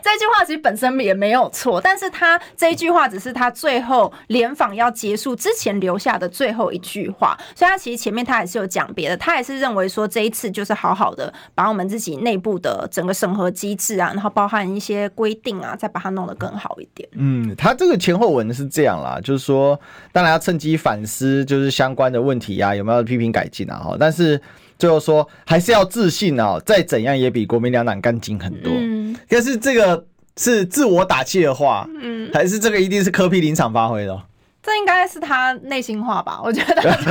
[0.04, 17.08] 这句话其实本身也没有错，但是他这一句话只是他最后联访要结束之前留下的最后一句话，所以他其实前面他还是有讲别的，他也是认为说这一次就是好好的把我们自己内部的整个审核机制啊，然后包含一些规定啊，再把它弄得更好一点。
[17.14, 19.80] 嗯，他这个前后文是这样啦，就是说，
[20.12, 23.78] 当然要趁机反思，就是相关的问题啊，有没有批评改进啊？
[23.78, 24.40] 哈，但是
[24.78, 28.72] 最后说还是要自信啊，再怎样也比国民两党干净很多。
[28.74, 30.06] 嗯，但是这个
[30.38, 34.22] 是自我打气的话，嗯，还是这个一定是科批临场发挥的？
[34.62, 36.40] 这应该是他内心话吧？
[36.44, 37.06] 我觉得就是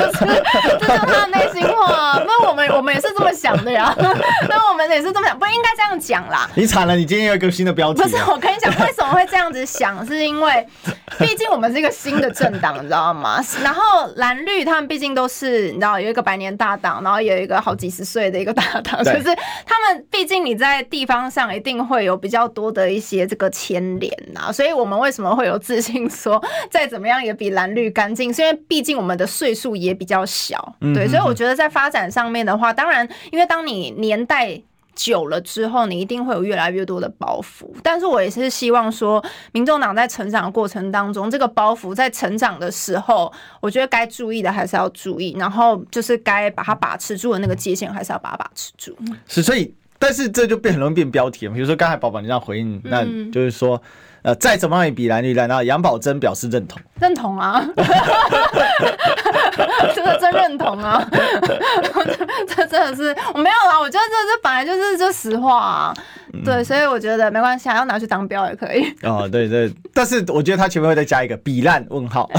[0.79, 2.23] 这是他的内心话。
[2.27, 3.95] 那我们我们也是这么想的呀。
[4.49, 6.49] 那我们也是这么想，不应该这样讲啦。
[6.55, 8.03] 你惨了，你今天有一个新的标题。
[8.03, 10.07] 不是，我跟你讲，为什么会这样子想？
[10.07, 10.67] 是因为
[11.19, 13.43] 毕竟我们是一个新的政党，你知道吗？
[13.63, 19.35] 然后蓝绿他们毕竟都是你知道有一个百年大党，然后有一个好几十岁的一个大党，就是
[19.65, 24.53] 他们毕竟你在地方上一定会有比较多的一些这个牵连呐。
[24.53, 34.61] 所以我们为什么会有自信说再怎么样也比蓝绿干净，是因为毕竟我们的岁数也比较小，对，所以我觉得在发展上面的话，当然，因为当你年代
[34.95, 37.71] 久了之后，你一定会有越来越多的包袱。
[37.85, 48.97] 但是我也是希望说，民众党在成长的过程当中，这个包袱在成长的时候，我觉得该注意的还是要注意，然后就是该把它把持住的那个界限，还是要把它把持住。
[49.29, 51.55] 是，所以，但是这就变很容易变标题了。
[51.55, 53.81] 比如说刚才宝宝你这样回应，那就是说。
[54.23, 57.65] 呃，再怎么样也比蓝绿蓝，啊杨宝珍表示认同，认同啊，
[59.95, 61.07] 这个真认同啊，
[62.49, 65.95] 这真的是我没有啦，我觉得这这本来就是这实话啊，
[66.33, 68.85] 嗯、对，所以我觉得没关系，要拿去当标也可以。
[69.03, 72.31] 哦，对对，但是我觉得他前面会再加一个比烂问号。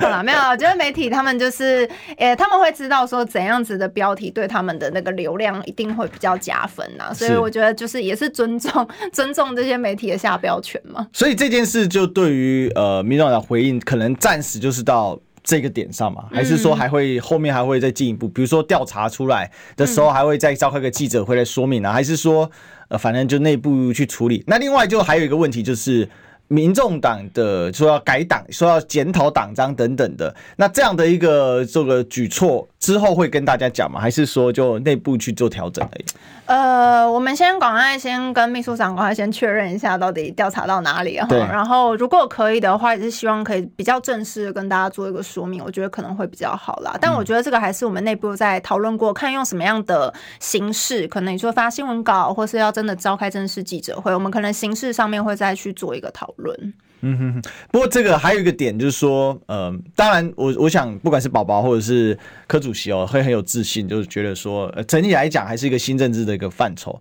[0.00, 11.06] 好了，没有，我觉得媒体他们就是，呃、欸，他们会知道说怎样子的标题对他们的那个流量一定会比较加分呐，所以我觉得就是也是尊重 尊重这些媒体的下标权嘛。
[11.12, 22.50] 所以这件事就对于呃民众党的回应，可能暂时就是到这个点上嘛，还是说还会后面还会再进一步，比如说调查出来的时候还会再召开个记者会来说明呢、啊，还是说
[22.88, 24.42] 呃反正就内部去处理？
[24.48, 26.08] 那另外就还有一个问题就是。
[26.48, 33.98] 民众党的说要改党，说要检讨党章等等的，那这样的一个这个举措之后会跟大家讲吗？
[33.98, 36.04] 还是说就内部去做调整而已？
[36.44, 41.26] 呃，我们先赶快先跟秘书长赶快先确认一下，到底调查到哪里哈。
[41.50, 46.94] 然后如果可以的话，也是希望可以比较正式的跟大家做一个说明，我觉得可能会比较好啦。
[47.00, 56.74] 但我觉得这个还是我们内部在讨论过，看用什么样的形式，可能你说发新闻稿，或是要真的召开正式记者会，我们可能形式上面会再去做一个讨论。
[57.04, 57.42] 嗯哼哼。
[57.70, 67.00] 不过这个还有一个点就是说，呃，当然我我想不管是宝宝或者是柯主席哦，会很有自信，就是觉得说，呃，整体来讲还是一个新政治的一个范畴。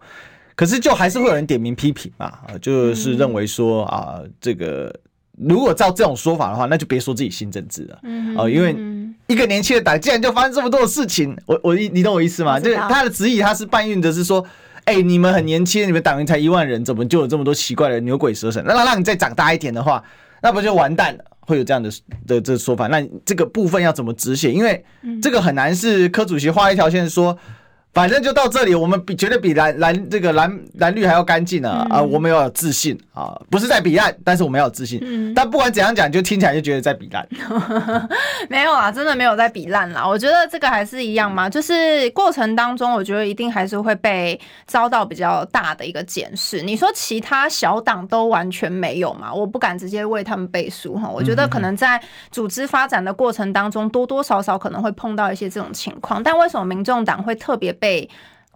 [0.55, 4.93] 可是就还是会有人点名批评嘛，啊，就是认为说啊，这个
[5.35, 8.75] 如果照这种说法的话，那就别说自己新政治了，嗯，哦，因为
[9.25, 12.59] 一个年轻的党竟然就发生这么多的事情，我我你懂我意思吗？
[12.59, 14.45] 就是他的质疑，他是搬运的是说，
[14.85, 18.63] 哎，你们很年轻，你们党员才一万人，怎么就有这么多奇怪的牛鬼蛇神？
[18.65, 20.03] 那让让你再长大一点的话，
[20.41, 21.23] 那不就完蛋了？
[21.41, 21.91] 会有这样的
[22.25, 24.51] 的这说法，那这个部分要怎么止血？
[24.51, 24.83] 因为
[25.21, 27.37] 这个很难是柯主席画一条线说。
[27.93, 31.85] 反正就到这里，我们比绝对比蓝蓝这个蓝蓝绿还要干净呢！
[31.91, 34.99] 啊，我们要有自信啊，不是在比烂，但是我们要有自信。
[35.03, 37.27] 嗯、但不管怎样讲，就听起来就觉得在比烂。
[38.49, 40.07] 没有啊，真的没有在比烂啦。
[40.07, 46.63] 我觉得这个还是一样嘛，就是过程当中，我觉得一定还是会被遭到比较大的一个检视。
[46.63, 49.31] 你说其他小党都完全没有嘛？
[49.31, 51.07] 我不敢直接为他们背书哈。
[51.07, 52.01] 我觉得可能在
[52.31, 56.23] 组织发展的过程当中，多多少少可能会碰到一些这种情况。
[56.23, 57.71] 但为什么民众党会特别？
[57.83, 58.07] 被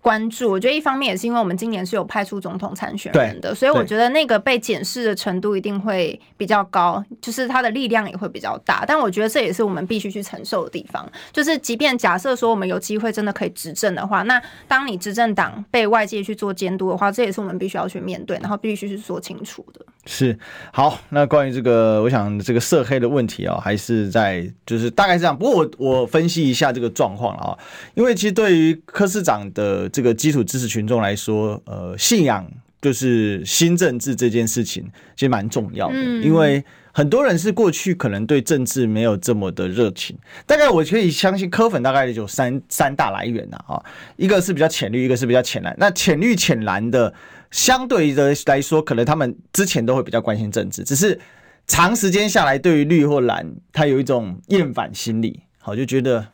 [0.01, 8.85] 关注，我觉得一方面也是因为我们今年是有派出总统参选人的，所以我觉得那个被检视的程度一定会比较高，就是他的力量也会比较大。
[8.87, 19.85] 但我觉得这也是我们必须去承受的地方，就是即便假设说我们有机会真的可以执政的话，那当你执政党被外界去做监督的话，这也是我们必须要去面对，然后必须去说清楚的。
[20.05, 20.37] 是
[20.71, 25.37] 好，那关于这个，我想这个涉黑的问题啊，还是在就是大概是这样。
[25.37, 27.57] 不过我我分析一下这个状况了啊，
[27.93, 32.49] 因为其实对于柯市长的这个基础知识群众来说，呃，信仰
[32.81, 34.83] 就是新政治这件事情
[35.15, 40.17] 其实蛮重要的，因为很多人是过去可能对政治没有这么的热情。
[40.45, 43.83] 大概我可以相信科粉大概有三三大来源呐啊，
[44.15, 45.75] 一个是比较浅绿，一个是比较浅蓝。
[45.77, 47.13] 那浅绿浅蓝的。
[47.49, 51.17] 相对的来说，可能他们之前都会比较关心政治，只是
[51.65, 56.27] 长时间下来，对于绿或蓝，他有一种厌烦心理，好就觉得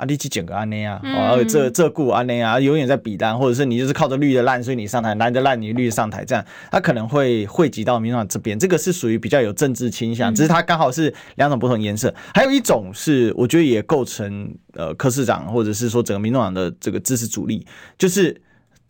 [0.00, 12.14] 啊，你去捡个安内啊，哦，这这顾安内啊，永远在比单，或者是你就是靠着绿的烂，所以你上台，蓝的烂，你绿的上台，这样他可能会汇集到民众党这边，这个是属于比较有政治倾向，只是他刚好是两种不同颜色。
[12.32, 17.66] 还有一种是，我觉得也构成呃柯市长或者是说整个民众党的这个支持主力，
[17.98, 18.40] 就是。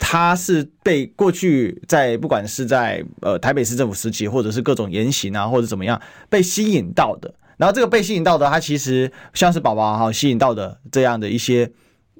[0.03, 7.31] 他是被过去在不管是在呃台北市政府时期，或者是各种言行啊，或者怎么样被吸引到的。
[7.61, 11.71] 然后这个被吸引到的，他其实像是宝宝哈吸引到的这样的一些，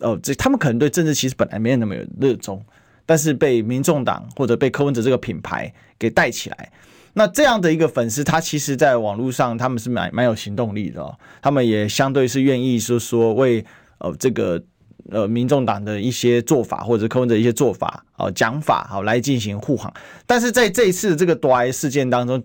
[0.01, 2.63] 呃，这他们可能对政治其实本来没有那么有热衷，
[3.07, 6.71] 但是被民众党或者被柯文哲这个品牌给带起来。
[7.13, 13.65] 那这样的一个粉丝，他其实在网络上他们是蛮蛮有行动力的，他们也相对是愿意说说为
[13.97, 14.61] 呃这个。
[15.09, 19.91] 呃，民众党的一些做法，或者柯文哲一些做法，哦，讲法，好来进行护航。
[20.27, 22.41] 但是在这一次这个夺爱事件当中，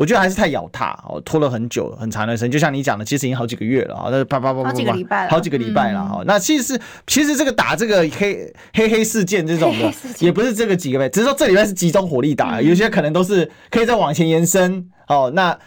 [0.00, 2.50] 我觉得还是太咬踏，哦，拖了很久很长的时间。
[2.50, 6.22] 就像你讲的，其实已经好几个月了啊，那是啪啪啪啪，好几个礼拜了，好几个礼拜了哈。
[6.24, 14.88] 那其实是，其实这个打这个黑黑黑事件这种的，也不是这个几个月，只是说这里面是集中火力打，有些可能都是可以再往前延伸。
[15.06, 15.58] 哦，那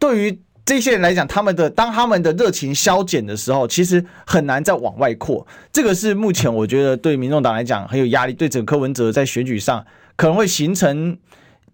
[0.00, 0.42] 对于。
[0.64, 5.46] 这些人来讲，他们的当他们的热情消减的时候，其实很难再往外扩。
[5.72, 9.82] 这个是目前我觉得对民众党来讲很有压力，对整个柯文哲在选举上
[10.14, 11.16] 可能会形成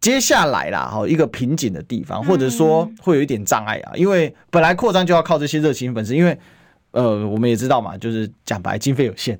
[0.05, 3.93] 接下来啦哈一个瓶颈的地方，或者说会有一点障碍啊。
[3.95, 6.39] 因为本来扩张就要靠这些热情粉丝，因为
[6.91, 9.39] 呃我们也知道嘛，就是讲白经费有限，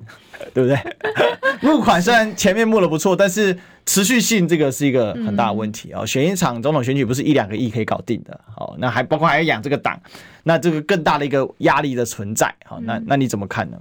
[0.55, 0.75] 对不对？
[1.61, 3.55] 募款虽然前面募的不错，但是。
[3.85, 6.05] 持续性这个是一个很大的问题啊！
[6.05, 9.99] 选一场总统选举不是一两个亿可以搞定的，好，那还包括还要养这个党，
[10.43, 13.77] 那这个更大的一个压力的存在，好，那那你怎么看呢？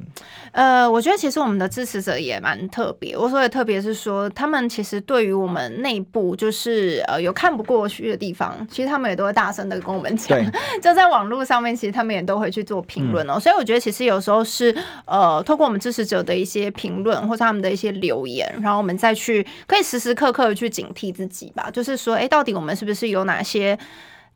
[0.53, 10.39] 呃，我觉得其实我们的支持者也蛮特别，我说的特别是说，他们其实对于我们内部就是呃有看不过去的地方，其实他们也都会大声的跟我们讲，
[10.83, 13.41] 就在网络上面，其实他们也都会去做评论哦。
[13.41, 19.83] 所以我觉得其实有时候是呃，透过我们支持者的一些评论或者他们的一些留言，然后我们再去可以。
[19.99, 23.79] 时时刻刻的去警惕自己吧，就是说，哎，到底我们是不是有哪些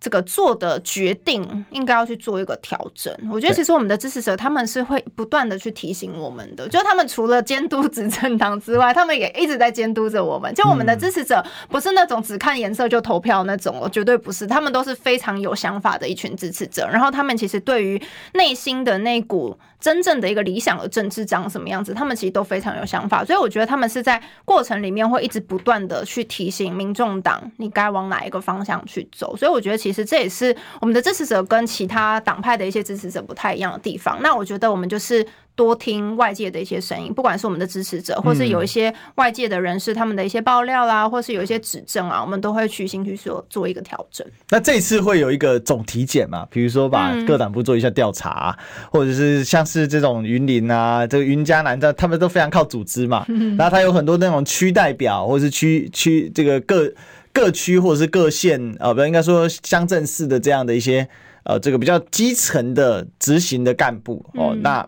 [0.00, 3.12] 这个做的决定应该要去做一个调整？
[3.32, 10.54] 我觉得其实我们的支持者他们是会不断的去提醒我们的，就他们除了监督执政党之外，他们也一直在监督着我们。
[10.54, 16.88] 就我们的支持者不是那种只看颜色就投票那种，绝对不是，他们都是非常有想法的一群支持者。
[16.88, 18.00] 然后他们其实对于
[18.34, 19.58] 内心的那股。
[19.80, 34.20] 真正的一个理想的政治长什么样子，他们其实都非常有想法，所以我觉得他们是在过程里面会一直不断的去提醒民众党你该往哪一个方向去走，所以我觉得其实这也是我们的支持者跟其他党派的一些支持者不太一样的地方。
[34.20, 35.26] 那我觉得我们就是。
[35.58, 44.24] 多听外界的一些声音，不管是我们的支持者，或是有一些外界的人士他们的一些爆料啦，或是有一些指正啊，我们都会虚心去做做一个调整。
[44.50, 46.46] 那这次会有一个总体检嘛？
[46.48, 53.26] 比如说把各党部做一下调查，嗯，或者是像是这种云林啊，这个云嘉南的，他们都非常靠组织嘛。
[53.58, 56.88] 然后他有很多那种区代表，或者是区区这个各
[57.32, 61.08] 各区或者是各县啊，不应该说乡镇市的这样的一些。
[61.44, 64.86] 呃，这个比较基层的执行的干部哦，嗯、那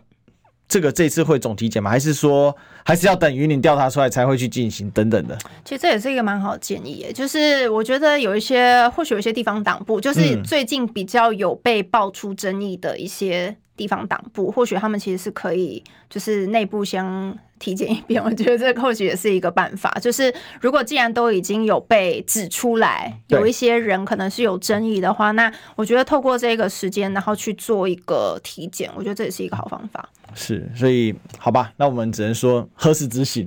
[0.70, 1.90] 这个这次会总体检吗？
[1.90, 5.36] 还是说还是要等云林调查出来才会去进行等等的？
[5.64, 17.00] 其实这也是一个蛮好的建议，就是我觉得有一些或许有一些地方党部，就是最近比较有被爆出争议的一些地方党部，或许他们其实是可以就是内部先。
[17.60, 19.90] 体检一遍，我觉得这个或许也是一个办法。
[20.00, 30.08] 就是如果既然都已经有被指出来，有一些人可能是有争议的话，那我觉得透过这个时间，然后去做一个体检，我觉得这也是一个好方法。
[30.34, 33.46] 是，所以好吧，那我们只能说何时执行？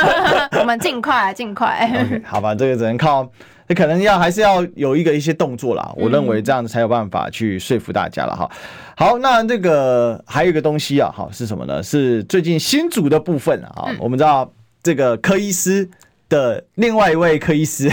[0.58, 1.86] 我们尽快，尽快。
[1.86, 3.30] OK，好吧，这个只能靠。
[3.70, 8.50] 你可能要还是要有一个一些动作啦，我认为这样子才有办法去说服大家了哈。
[8.96, 11.80] 好，那这个还有一个东西啊，哈，是什么呢？
[11.80, 13.94] 是最近新组的部分啊。
[14.00, 14.52] 我们知道
[14.82, 15.88] 这个柯医师
[16.28, 17.88] 的另外一位柯医师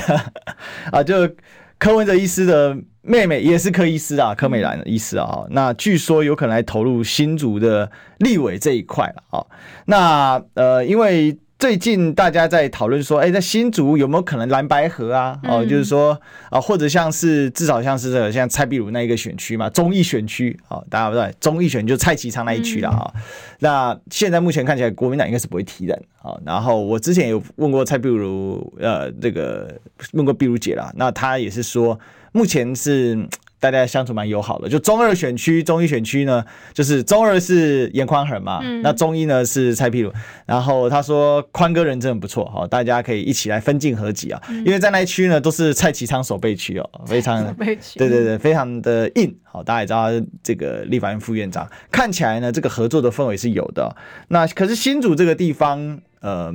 [0.92, 1.30] 啊，就
[1.78, 5.46] 柯文哲医师的妹妹也是柯医师啊，柯美兰的医师啊。
[5.52, 9.46] 那据说有可能来投入新竹的立委这一块了啊。
[9.86, 11.38] 那呃，因为。
[11.60, 15.40] 最近大家在讨论说，哎，那新竹有没有可能蓝白合啊？
[15.44, 16.20] 哦，就是说
[16.52, 23.12] 啊，或者像是至少像是这个像蔡壁如那一个选区嘛，中义选区啊，大家不知道，中义选就蔡其昌那一区了啊。
[23.60, 26.38] 那现在目前看起来，国民党应该是不会提人啊。
[26.46, 29.80] 然后我之前有问过蔡壁如，呃，这个
[30.14, 32.00] 问过壁如姐啦，那她也是说，
[32.32, 33.28] 目前是。
[33.60, 40.14] 大家相处蛮友好的，就中二选区、中一选区呢，就是中二是严宽恒嘛，嗯、那中一呢是蔡壁如。
[40.46, 49.36] 然后他说宽哥人真的不错哈，大家可以一起来分进合集啊，嗯、因为在那一区呢都是蔡其昌守备区哦，非常对对对，非常的硬。
[49.44, 53.96] 好，大家也知道这个立法院副院长，看起来呢这个合作的氛围是有的。
[54.28, 55.80] 那可是新竹这个地方，
[56.22, 56.54] 嗯、呃。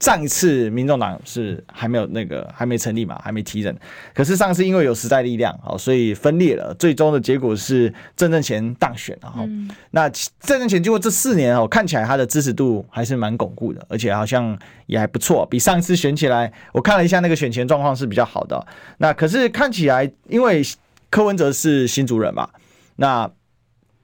[0.00, 3.76] 上一次民众党是还没有那个还没成立嘛，还没提人。
[4.14, 6.72] 可是上次因为有时代力量哦，所以分裂了。
[6.78, 9.44] 最终的结果是郑正前当选，然后
[9.90, 18.64] 那郑正前经过这四年哦，看起来他的支持度还是蛮巩固的，而且好像也还不错，比上一次选起来，我看了一下那个选前状况是比较好的。
[18.98, 20.62] 那可是看起来，因为
[21.10, 22.48] 柯文哲是新主人嘛，
[22.94, 23.28] 那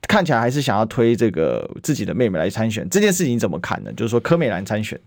[0.08, 2.88] 看起来还是想要推这个自己的妹妹来参选。
[2.90, 3.92] 这件事情怎么看呢？
[3.92, 4.98] 就是说柯美兰参选。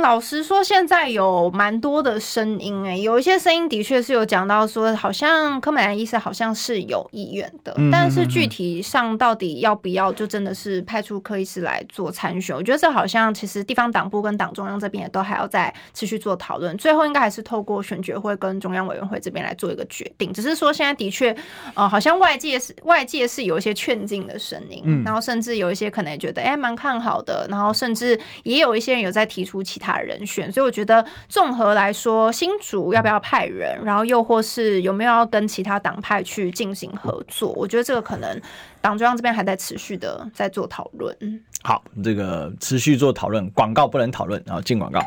[0.00, 12.56] 老实说，现在有蛮多的声音哎，有一些声音的确是有讲到说，好像柯美兰医师好像是有意愿的，但是具体上到底要不要，就真的是派出柯医师来做参选。
[12.56, 20.32] 我觉得这好像其实地方党部跟党中央这边也都还要再持续做讨论，最后应该还是透过选举会跟中央委员会这边来做一个决定。
[20.32, 21.36] 只是说现在的确，
[21.74, 29.89] 呃，好像外界是外界是有一些劝进的声音，然后甚至有一些可能也觉得哎蛮看好的，然后甚至也有一些人有在提出其他。
[29.98, 38.40] 人选，所以我觉得综合来说，新竹要不要派人，然后又或是有没有要跟其他党派去进行合作，我觉得这个可能
[38.80, 41.16] 党中央这边还在持续的在做讨论。
[41.62, 45.00] 好，这个持续做讨论，广告不能讨论，然后进广告。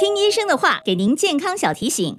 [0.00, 2.18] 听医生的话，给您健康小提醒。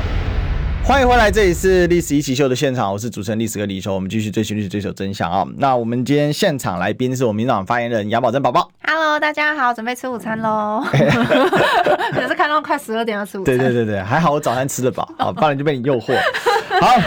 [0.91, 3.95] 欢迎回来，这里是《历史一起秀》的现场，我是主持人历史哥李易修。
[3.95, 5.47] 我们继续追寻历史，追求真相啊！
[5.55, 8.69] 那我们今天现场来宾是我们民进党发言人杨宝珍宝宝。
[8.83, 10.83] Hello，大家好，准备吃午餐喽！
[12.11, 13.57] 可是看到快十二点要吃午餐。
[13.57, 16.13] 对对对对，还好我早餐吃得饱 啊，不然就被你诱惑。
[16.81, 17.01] 好。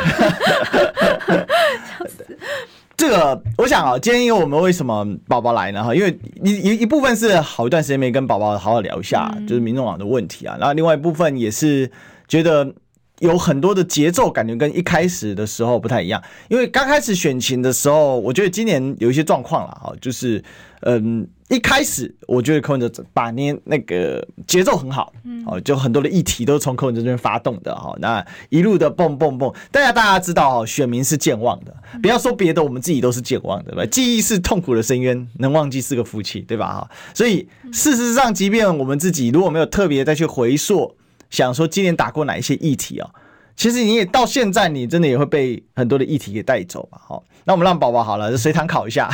[2.97, 5.85] 这个我想啊，今天因为我们为什么宝宝来呢？
[5.85, 10.57] 哈，因为一一一部分是好一段时间没跟宝宝好好聊一下，就是民众党的问题啊。
[10.59, 11.91] 然后另外一部分也是
[12.27, 12.73] 觉得
[13.21, 16.23] 有很多的节奏感觉跟一开始的时候不太一样。
[16.49, 20.43] 因为刚开始选情的时候，我觉得今年有一些状况了哈，就是
[20.81, 21.27] 嗯。
[21.51, 25.13] 一开始我觉得柯文哲把捏那个节奏很好，
[25.47, 33.87] 哦，就很多的议题都从柯文哲这边发动的哈，那一路的蹦蹦蹦，大家大家知道哈，选民是健忘的，不要说别的，我们自己都是健忘的，对吧？
[33.87, 36.67] 记忆是痛苦的深渊，能忘记是个福气，对吧？
[36.67, 40.97] 哈，所以事实上，即便我们自己如果没有特别再去回溯，
[41.43, 43.11] 想说今年打过哪一些议题啊。
[43.57, 46.99] 其实你也到现在，你真的也会被很多的议题给带走嘛？
[47.01, 49.09] 好，那我们让宝宝好了，就随堂考一下。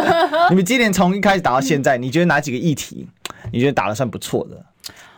[0.50, 3.08] 你们今年从一开始打到现在，你觉得哪几个议题，
[3.52, 4.62] 你觉得打的算不错的？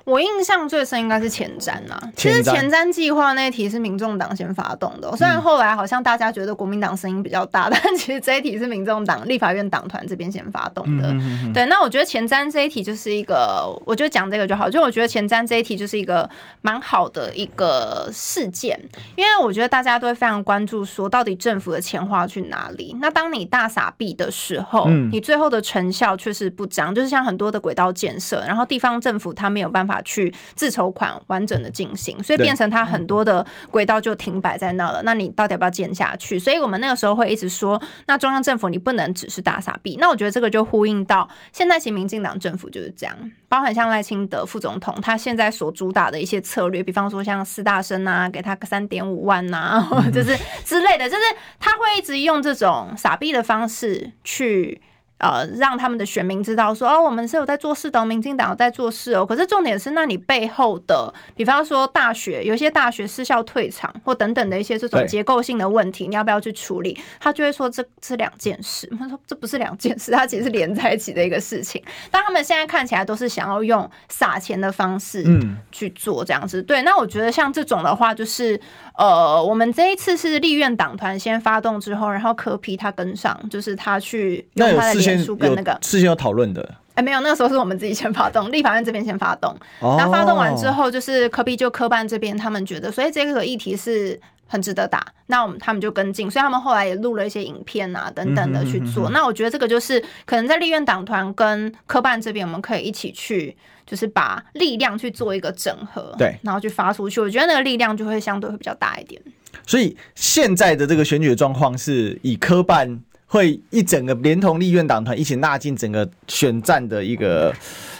[0.09, 11.15] 我印象最深应该是前瞻呐，其实前瞻计划那一题是民众党先发动的，虽然后来好像大家觉得国民党声音比较大， 但其实这一题是民众党立法院党团这边先发动的。
[11.53, 16.27] 对，那我觉得前瞻这一题就是一个，我就讲这个就好，就我觉得前瞻这一题就是一个
[16.63, 18.81] 蛮好的一个事件，
[19.15, 22.97] 因为我觉得大家都会非常关注说，到底政府的钱花去哪里？
[22.99, 29.98] 那当你大傻逼的时候，你最后的成效却是不彰，就是像很多的轨道建设，然后地方政府它没有办法。
[30.03, 35.03] 去自筹款完整的进行，所以变成它很多的轨道就停摆在那了。
[35.03, 36.39] 那你到底要不要建下去？
[36.39, 39.97] 所以我们那个时候会一直说，那中央政府你不能只是大傻币。
[40.01, 43.17] 那我觉得这个就呼应到现在型民进党政府就是这样，
[43.49, 51.23] 包含像赖清德副总统，他现在所主打的一些策略，比方说像四大生啊，给他个三点五万呐， 就是之类的，就是
[51.59, 54.81] 他会一直用这种傻逼的方式去。
[55.19, 59.27] 呃，让他们的选民知道说，哦，我们是有在做事的，民进党有在做事哦。
[59.27, 66.97] 可是重点是，那你背后的，比方说大学，有些大学失效退场或等等的一些这种结构性的问题，你要不要去处理？
[67.19, 68.89] 他就会说这是两件事。
[68.99, 71.83] 他说这不是两件事，它其实是连在一起的一个事情。
[72.11, 75.25] 但他们现在看起来都是想要用撒钱的方式
[75.73, 76.63] 去做这样子。
[76.63, 78.61] 对，那我觉得像这种的话，就是
[78.99, 84.95] 呃，我们这一次是立院党团先发动之后，然后柯批他跟上，就是他去用他的。
[85.39, 99.11] 跟那个事先有讨论的，哎、欸，没有，那个时候是我们自己先发动，立法院这边先发动，然后发动完之后，就是科比就科办这边，他们觉得，所以这个议题是很值得打，那我们他们就跟进，所以他们后来也录了一些影片啊等等的去做。
[99.11, 109.23] 那我觉得这个就是可能在立院党团跟科办这边，我们可以一起去，就是把力量去做一个整合，对，然后去发出去，我觉得那个力量就会相对会比较大一点。
[109.65, 113.01] 所以现在的这个选举的状况是以科办。
[113.31, 117.55] 会一整个连同立院党团一起纳进整个选战的一个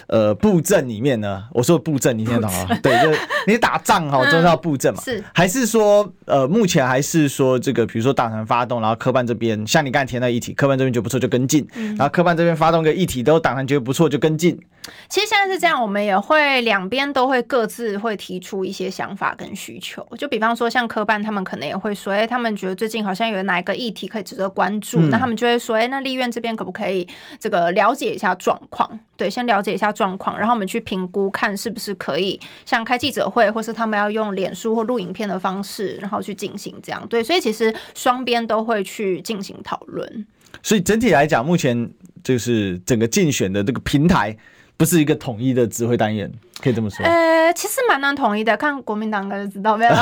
[0.09, 1.43] 呃布阵里面呢？
[1.51, 2.77] 我说布阵，你听懂吗？
[2.83, 5.01] 对，就你打仗哈，就是要布阵嘛。
[5.01, 14.59] 是，还是说呃，目前还是说这个，比如说党团发动，然后科办这边，像你刚才提到议题，科办这边觉得不错就跟进，然后科办这边发动个议题，都党团觉得不错就跟进。
[15.07, 20.05] 其实现在是这样，我们也会两边都会各自会提出一些想法跟需求。
[20.17, 27.07] 就比方说，像科办他们可能也会说，哎，他们觉得最近好像有哪一个议题可以值得关注，嗯、那他们就会说，哎，那立院这边可不可以
[27.39, 28.99] 这个了解一下状况？
[29.17, 37.05] 对，先了解一下状况，然后我们去评估，看是不是可以像开记者会，或是他们要用脸书或录影片的方式，然后去进行这样。
[37.07, 40.25] 对，所以其实双边都会去进行讨论。
[40.63, 41.91] 所以整体来讲，目前
[42.23, 44.35] 就是整个竞选的这个平台。
[44.79, 47.05] 不是一个统一的指挥单元，可以这么说。
[47.05, 49.91] 呃，其实蛮难统一的，看国民党就知道没有。
[49.91, 50.01] 但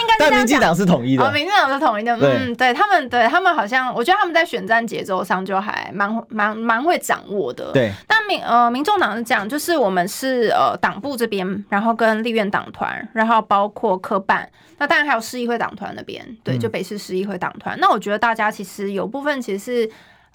[0.00, 2.16] 应该但民进党是统一的，哦，民进党是统一的。
[2.16, 7.70] 嗯，对他们，对他们好像，我觉得他们在选战节奏上就还蛮蛮蛮会掌握的。
[7.72, 14.48] 对，但民呃民众党是这样，就是我们是呃党部这边，然后跟立院党团，然后包括科办，
[14.78, 17.76] 那当然还有市议会党团那边，对，就北市市议会党团。
[17.76, 19.90] 嗯、那我觉得大家其实有部分其实是。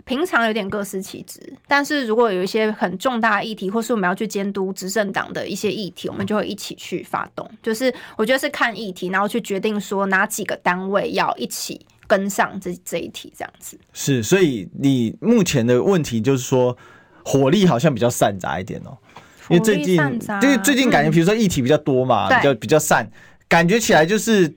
[0.06, 7.50] 平常有点各司其职，但是如果有一些很重大的议题，或是我们要去监督执政党的一些议题，我们就会一起去发动。
[7.62, 13.80] 就是我觉得是看议题，然后去决定说哪几个单位要一起跟上这这一题，这样子。
[13.94, 16.78] 是，所以你目前的问题就是说
[17.24, 18.98] 火力好像比较散杂一点哦，
[19.50, 19.96] 因为最近
[20.42, 23.10] 因为最近感觉比如说议题比较多嘛，嗯、比较比较散，
[23.48, 24.54] 感觉起来就是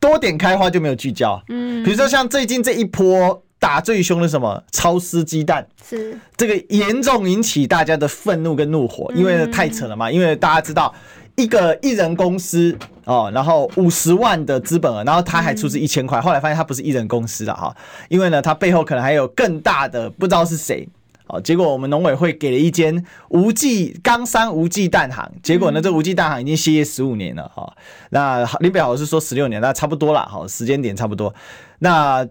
[0.00, 1.40] 多点开花就没有聚焦。
[1.50, 3.44] 嗯，比如说像最近这一波。
[3.58, 10.10] 打最凶的什么超丝鸡蛋，是这个严重引起大家的愤怒跟怒火，因为太扯了嘛。
[10.10, 10.94] 因为大家知道
[11.36, 17.74] 一个一人公司哦，然后五十万的资本额，然后他还出资一千块，后来发现他不是一人公司了哈，
[18.08, 20.88] 因为呢他背后可能还有更大的不知道是谁
[21.26, 21.40] 哦。
[21.40, 27.72] 结果我们农委会给了一间无忌冈山无忌蛋行，结果呢这无忌蛋行已经歇业十五年了哈。
[28.10, 31.34] 那林北好是说十六年，那差不多了哈，时间点差不多。
[31.80, 32.26] 那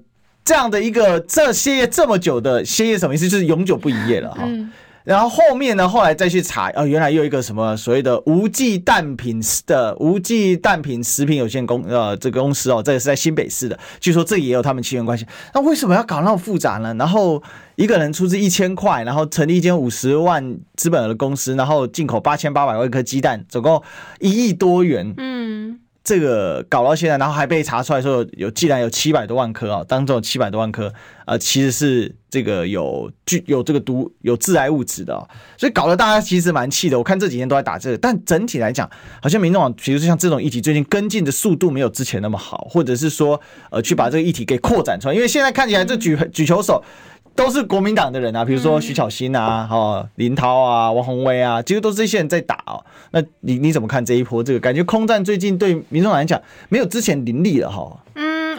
[0.47, 3.27] 这样的一个这歇业这么久的歇业什么意思？
[3.27, 4.47] 就是永久不营业了哈。
[5.03, 15.25] 然后后面呢，后来再去查，哦，原来又一个什么所谓的无记蛋品的无记蛋品食品有限公呃这个公司哦，这个是在新北市的，据说这也有他们亲缘关系。
[15.53, 16.95] 那为什么要搞那么复杂呢？
[16.97, 17.43] 然后
[17.75, 23.83] 一个人出资一千块，然后成立一间五十万资本额的公司，然后进口八千八百万颗鸡蛋，总共
[24.21, 25.13] 一亿多元。
[25.17, 25.79] 嗯。
[26.07, 30.93] 这个搞到现在，然后还被查出来说有，既然有七百多万颗啊，当中有七百多万颗，
[31.25, 35.13] 呃，其实是这个有具有这个毒有致癌物质的，
[35.57, 36.97] 所以搞得大家其实蛮气的。
[36.97, 38.89] 我看这几天都在打这个，但整体来讲，
[39.21, 46.81] 好像民众网，比如说像这种议题，最近跟进的速度没有之前那么好，或者是说，呃，去把这个议题给扩展出来，因为现在看起来这举举球手。
[47.37, 52.83] 都是国民党的人啊，比如说徐巧芯啊、哦林涛啊、王宏威啊，几乎都是这些人在打哦。
[53.11, 54.43] 那你你怎么看这一波？
[54.43, 57.95] 这个感觉空战最近对民众党来讲没有之前凌厉了哈。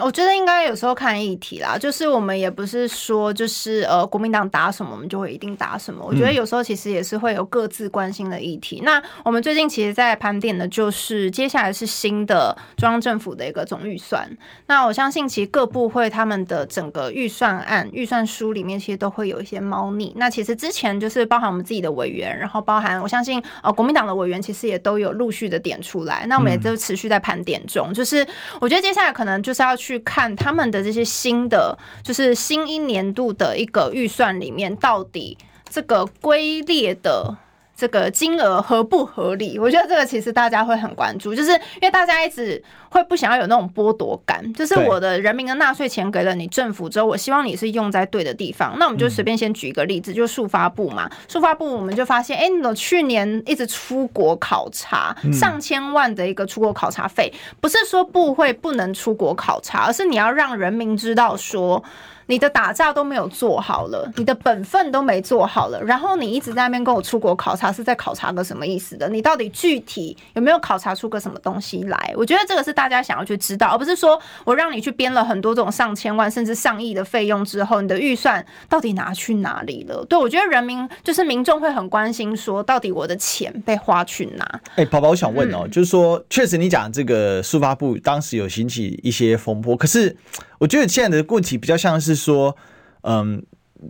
[0.01, 6.05] 我觉得应该有时候看议题啦，就是我们也不是说就是呃国民党打什么我们就会一定打什么。
[6.05, 8.81] 我觉得有时候其实也是会有各自关心的议题。
[8.83, 14.25] 那我们最近其实，在盘点的就是接下来是新的中央政府的一个总预算。
[14.67, 20.13] 那我相信其实各部会他们的整个预算案、预算书里面其实都会有一些猫腻。
[20.15, 26.25] 那其实之前就是包含我们自己的委员，然后包含我相信呃国民党的委员其实也都有陆续的点出来。
[26.27, 27.93] 那我们也都持续在盘点中。
[27.93, 28.25] 就是
[28.61, 29.88] 我觉得接下来可能就是要去。
[29.89, 35.35] 去看他们的这些新的，就是新一年度的一个预算里面，到底
[35.67, 37.35] 这个归列的。
[37.79, 39.57] 这个金额合不合理？
[39.57, 48.75] 我觉得这个其实大家会很关注，就是因为大家一直会不想要有那种剥夺感，就是我的人民的纳税钱给了你政府之后，我希望你是用在对的地方。
[48.77, 61.81] 那我们就随便先举一个例子，就速发部嘛，速发部我们就发现，哎，你去年一直出国考察，上千万的一个出国考察费，不是说部会不能出国考察，而是你要让人民知道说。
[62.29, 69.09] 你的打架都没有做好了，你的本分都没做好了，然后你一直在那边跟我出国考察，是在考察个什么意思的？
[69.09, 72.13] 你到底具体有没有考察出个什么东西来？
[72.15, 80.05] 我觉得这个是大家想要去知道，而不是说我让你去编了很多这种上千万甚至上亿的费用之后，你的预算到底拿去哪里了？
[80.05, 84.45] 对，我觉得人民就是民众会很关心，说到底我的钱被花去哪？
[84.75, 90.15] 哎、欸，宝宝，我想问哦、就是说，确实你讲这个数发部当时有兴起一些风波，可是。
[90.59, 92.55] 我觉得现在的问题比较像是说，
[93.01, 93.43] 嗯，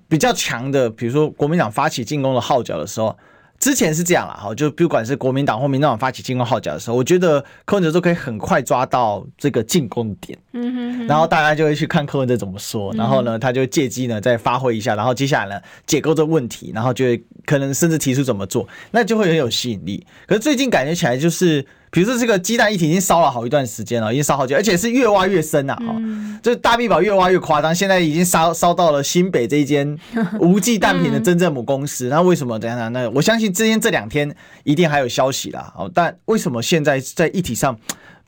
[0.08, 3.18] 比较强的，比如说国民党发起进攻的号角的时候，
[3.60, 20.06] 之前是这样了，哈，就不管是国民党或民众党发起进攻号角的时候，我觉得柯文哲都可以很快抓到这个进攻点，嗯哼哼，然后大家就会去看柯文哲怎么说，然后呢，他就借机呢再发挥一下，然后接下来呢解构这个问题，然后就会可能甚至提出怎么做，那就会很有吸引力。
[20.28, 21.66] 可是最近感觉起来就是。
[21.92, 25.96] 比如说这个鸡蛋一体已经烧了好一段时间了，已经烧好久，而且是越挖越深呐，哈，
[26.44, 29.98] 就是大密宝越挖越夸张，现在已经烧烧到了新北这一间
[30.40, 32.06] 无忌蛋品的真正母公司。
[32.10, 32.60] 那为什么？
[32.60, 35.74] 等下，那我相信今天这两天一定还有消息啦。
[35.76, 37.78] 哦，但为什么现在在一体上？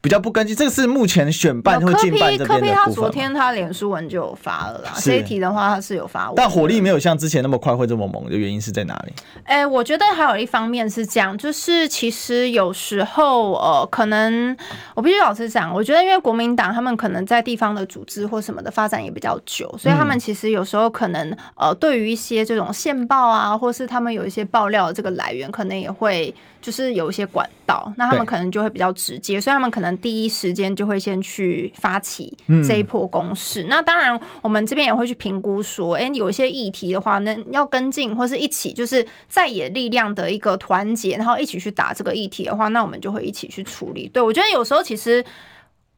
[0.02, 2.60] 比较不跟进，这个是目前选办会进办这边的部分。
[2.60, 9.14] 柯 P 他昨天他脸书文就有发了啦，这一题的话他是有发文，但火力没有像之前那么快，会这么猛的原因是在哪里？
[9.44, 14.58] 哎、欸，我觉得还有一方面是这样，就是其实有时候呃，可能
[14.96, 29.92] 我必须老实讲，我觉得因为国民党他们可能在地方的组织或什么的发展也比较久，所以他们其实有时候可能呃，对于一些这种线报啊，或是他们有一些爆料的这个来源，可能也会就是有一些管道，那他们可能就会比较直接，所以他们可能。
[30.02, 32.36] 第一时间就会先去发起
[32.68, 33.66] 这一波攻势。
[33.70, 44.10] 那当然，我们这边也会去评估说，哎，有一些议题的话，那要跟进或是一起，就是在野力量的一个团结，然后一起去打这个议题的话，那我们就会一起去处理。
[44.12, 45.24] 对，我觉得有时候其实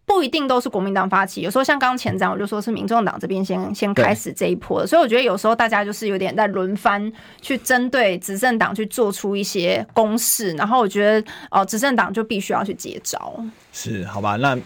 [0.06, 4.88] 不一定都是国民党发起，有时候像刚刚前瞻，我就说是民众党这边先先开始这一波的。
[4.88, 13.34] 所以我觉得有时候大家就是有点在轮番去针对执政党去做出一些攻势，然后我觉得哦，执政党就必须要去接招。
[13.72, 14.58] 是，好吧，那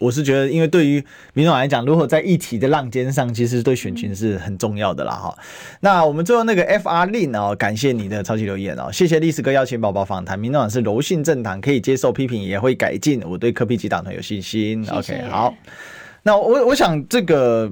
[0.00, 5.36] 我是觉得，因为对于民众来讲，如果在议题的浪尖上，其实对选情是很重要的啦，哈。
[5.80, 14.84] 那我们最后那个 FR Lin 哦，感谢你的超级留言哦，谢谢历史哥邀请宝宝访谈，民众党是柔性政党，可以接受批评，也会改进，我对柯 P 及党团有信心。
[14.84, 15.54] 谢谢 OK，好，
[16.22, 17.70] 那我我想这个。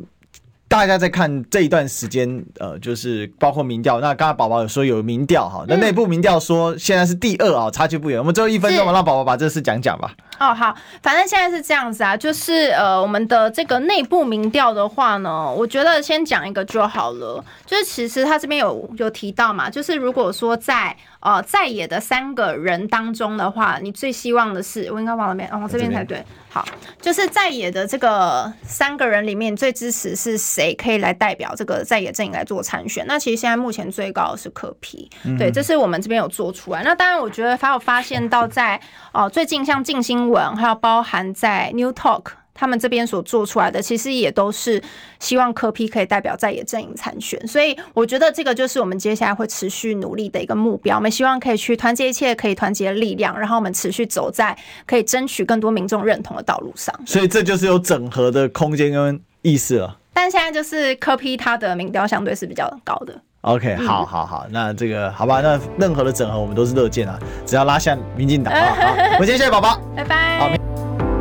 [0.73, 4.01] 大家在看这一段时间，呃，就是包括民调。
[4.01, 8.19] 那刚才宝宝有说有民调哈，那内部民调说现在是第二啊，差距不远。
[8.19, 10.11] 我们最后一分钟，我让宝宝把这事讲讲吧。
[10.41, 17.45] 哦，好，反正现在是这样子啊，就是呃，我们的这个内部民调的话呢，我觉得先讲一个就好了。
[17.67, 26.23] 就是其实他这边有有提到嘛，就是如果说在呃在野的三个人当中的话，你最希望的是，我应该往那边，哦，这边才对。
[26.51, 26.67] 好，
[27.01, 30.75] 就是在野的这个三个人里面，最支持是谁？
[30.75, 33.07] 可以来代表这个在野阵营来做参选？
[33.07, 36.83] 那其实现在目前最高的是柯皮对，这是我们这边有做出来。
[36.83, 38.79] 那当然，我觉得还有发现到在
[39.13, 42.42] 哦，最近像静新闻，还有包含在 New Talk。
[42.55, 44.83] 他们这边所做出来的，其实也都是
[45.19, 50.97] 希望柯批可以代表在野阵营参选，所以我觉得这个就是我们接下来会持续努力的一个目标。
[50.97, 56.95] 我们希望可以去团结一切可以团结的力量，然后我们持续走在可以争取更多民众认同的道路上。
[57.07, 59.99] 所以这就是有整合的空间跟意思了。
[60.13, 63.19] 但现在就是柯批他的民调相对是比较高的。
[63.41, 68.75] OK，好好好，那这个好吧，那任何的整合我们都是乐见啊，只要拉下民进党啊。
[68.79, 71.12] 好， 我们谢谢宝宝，拜拜。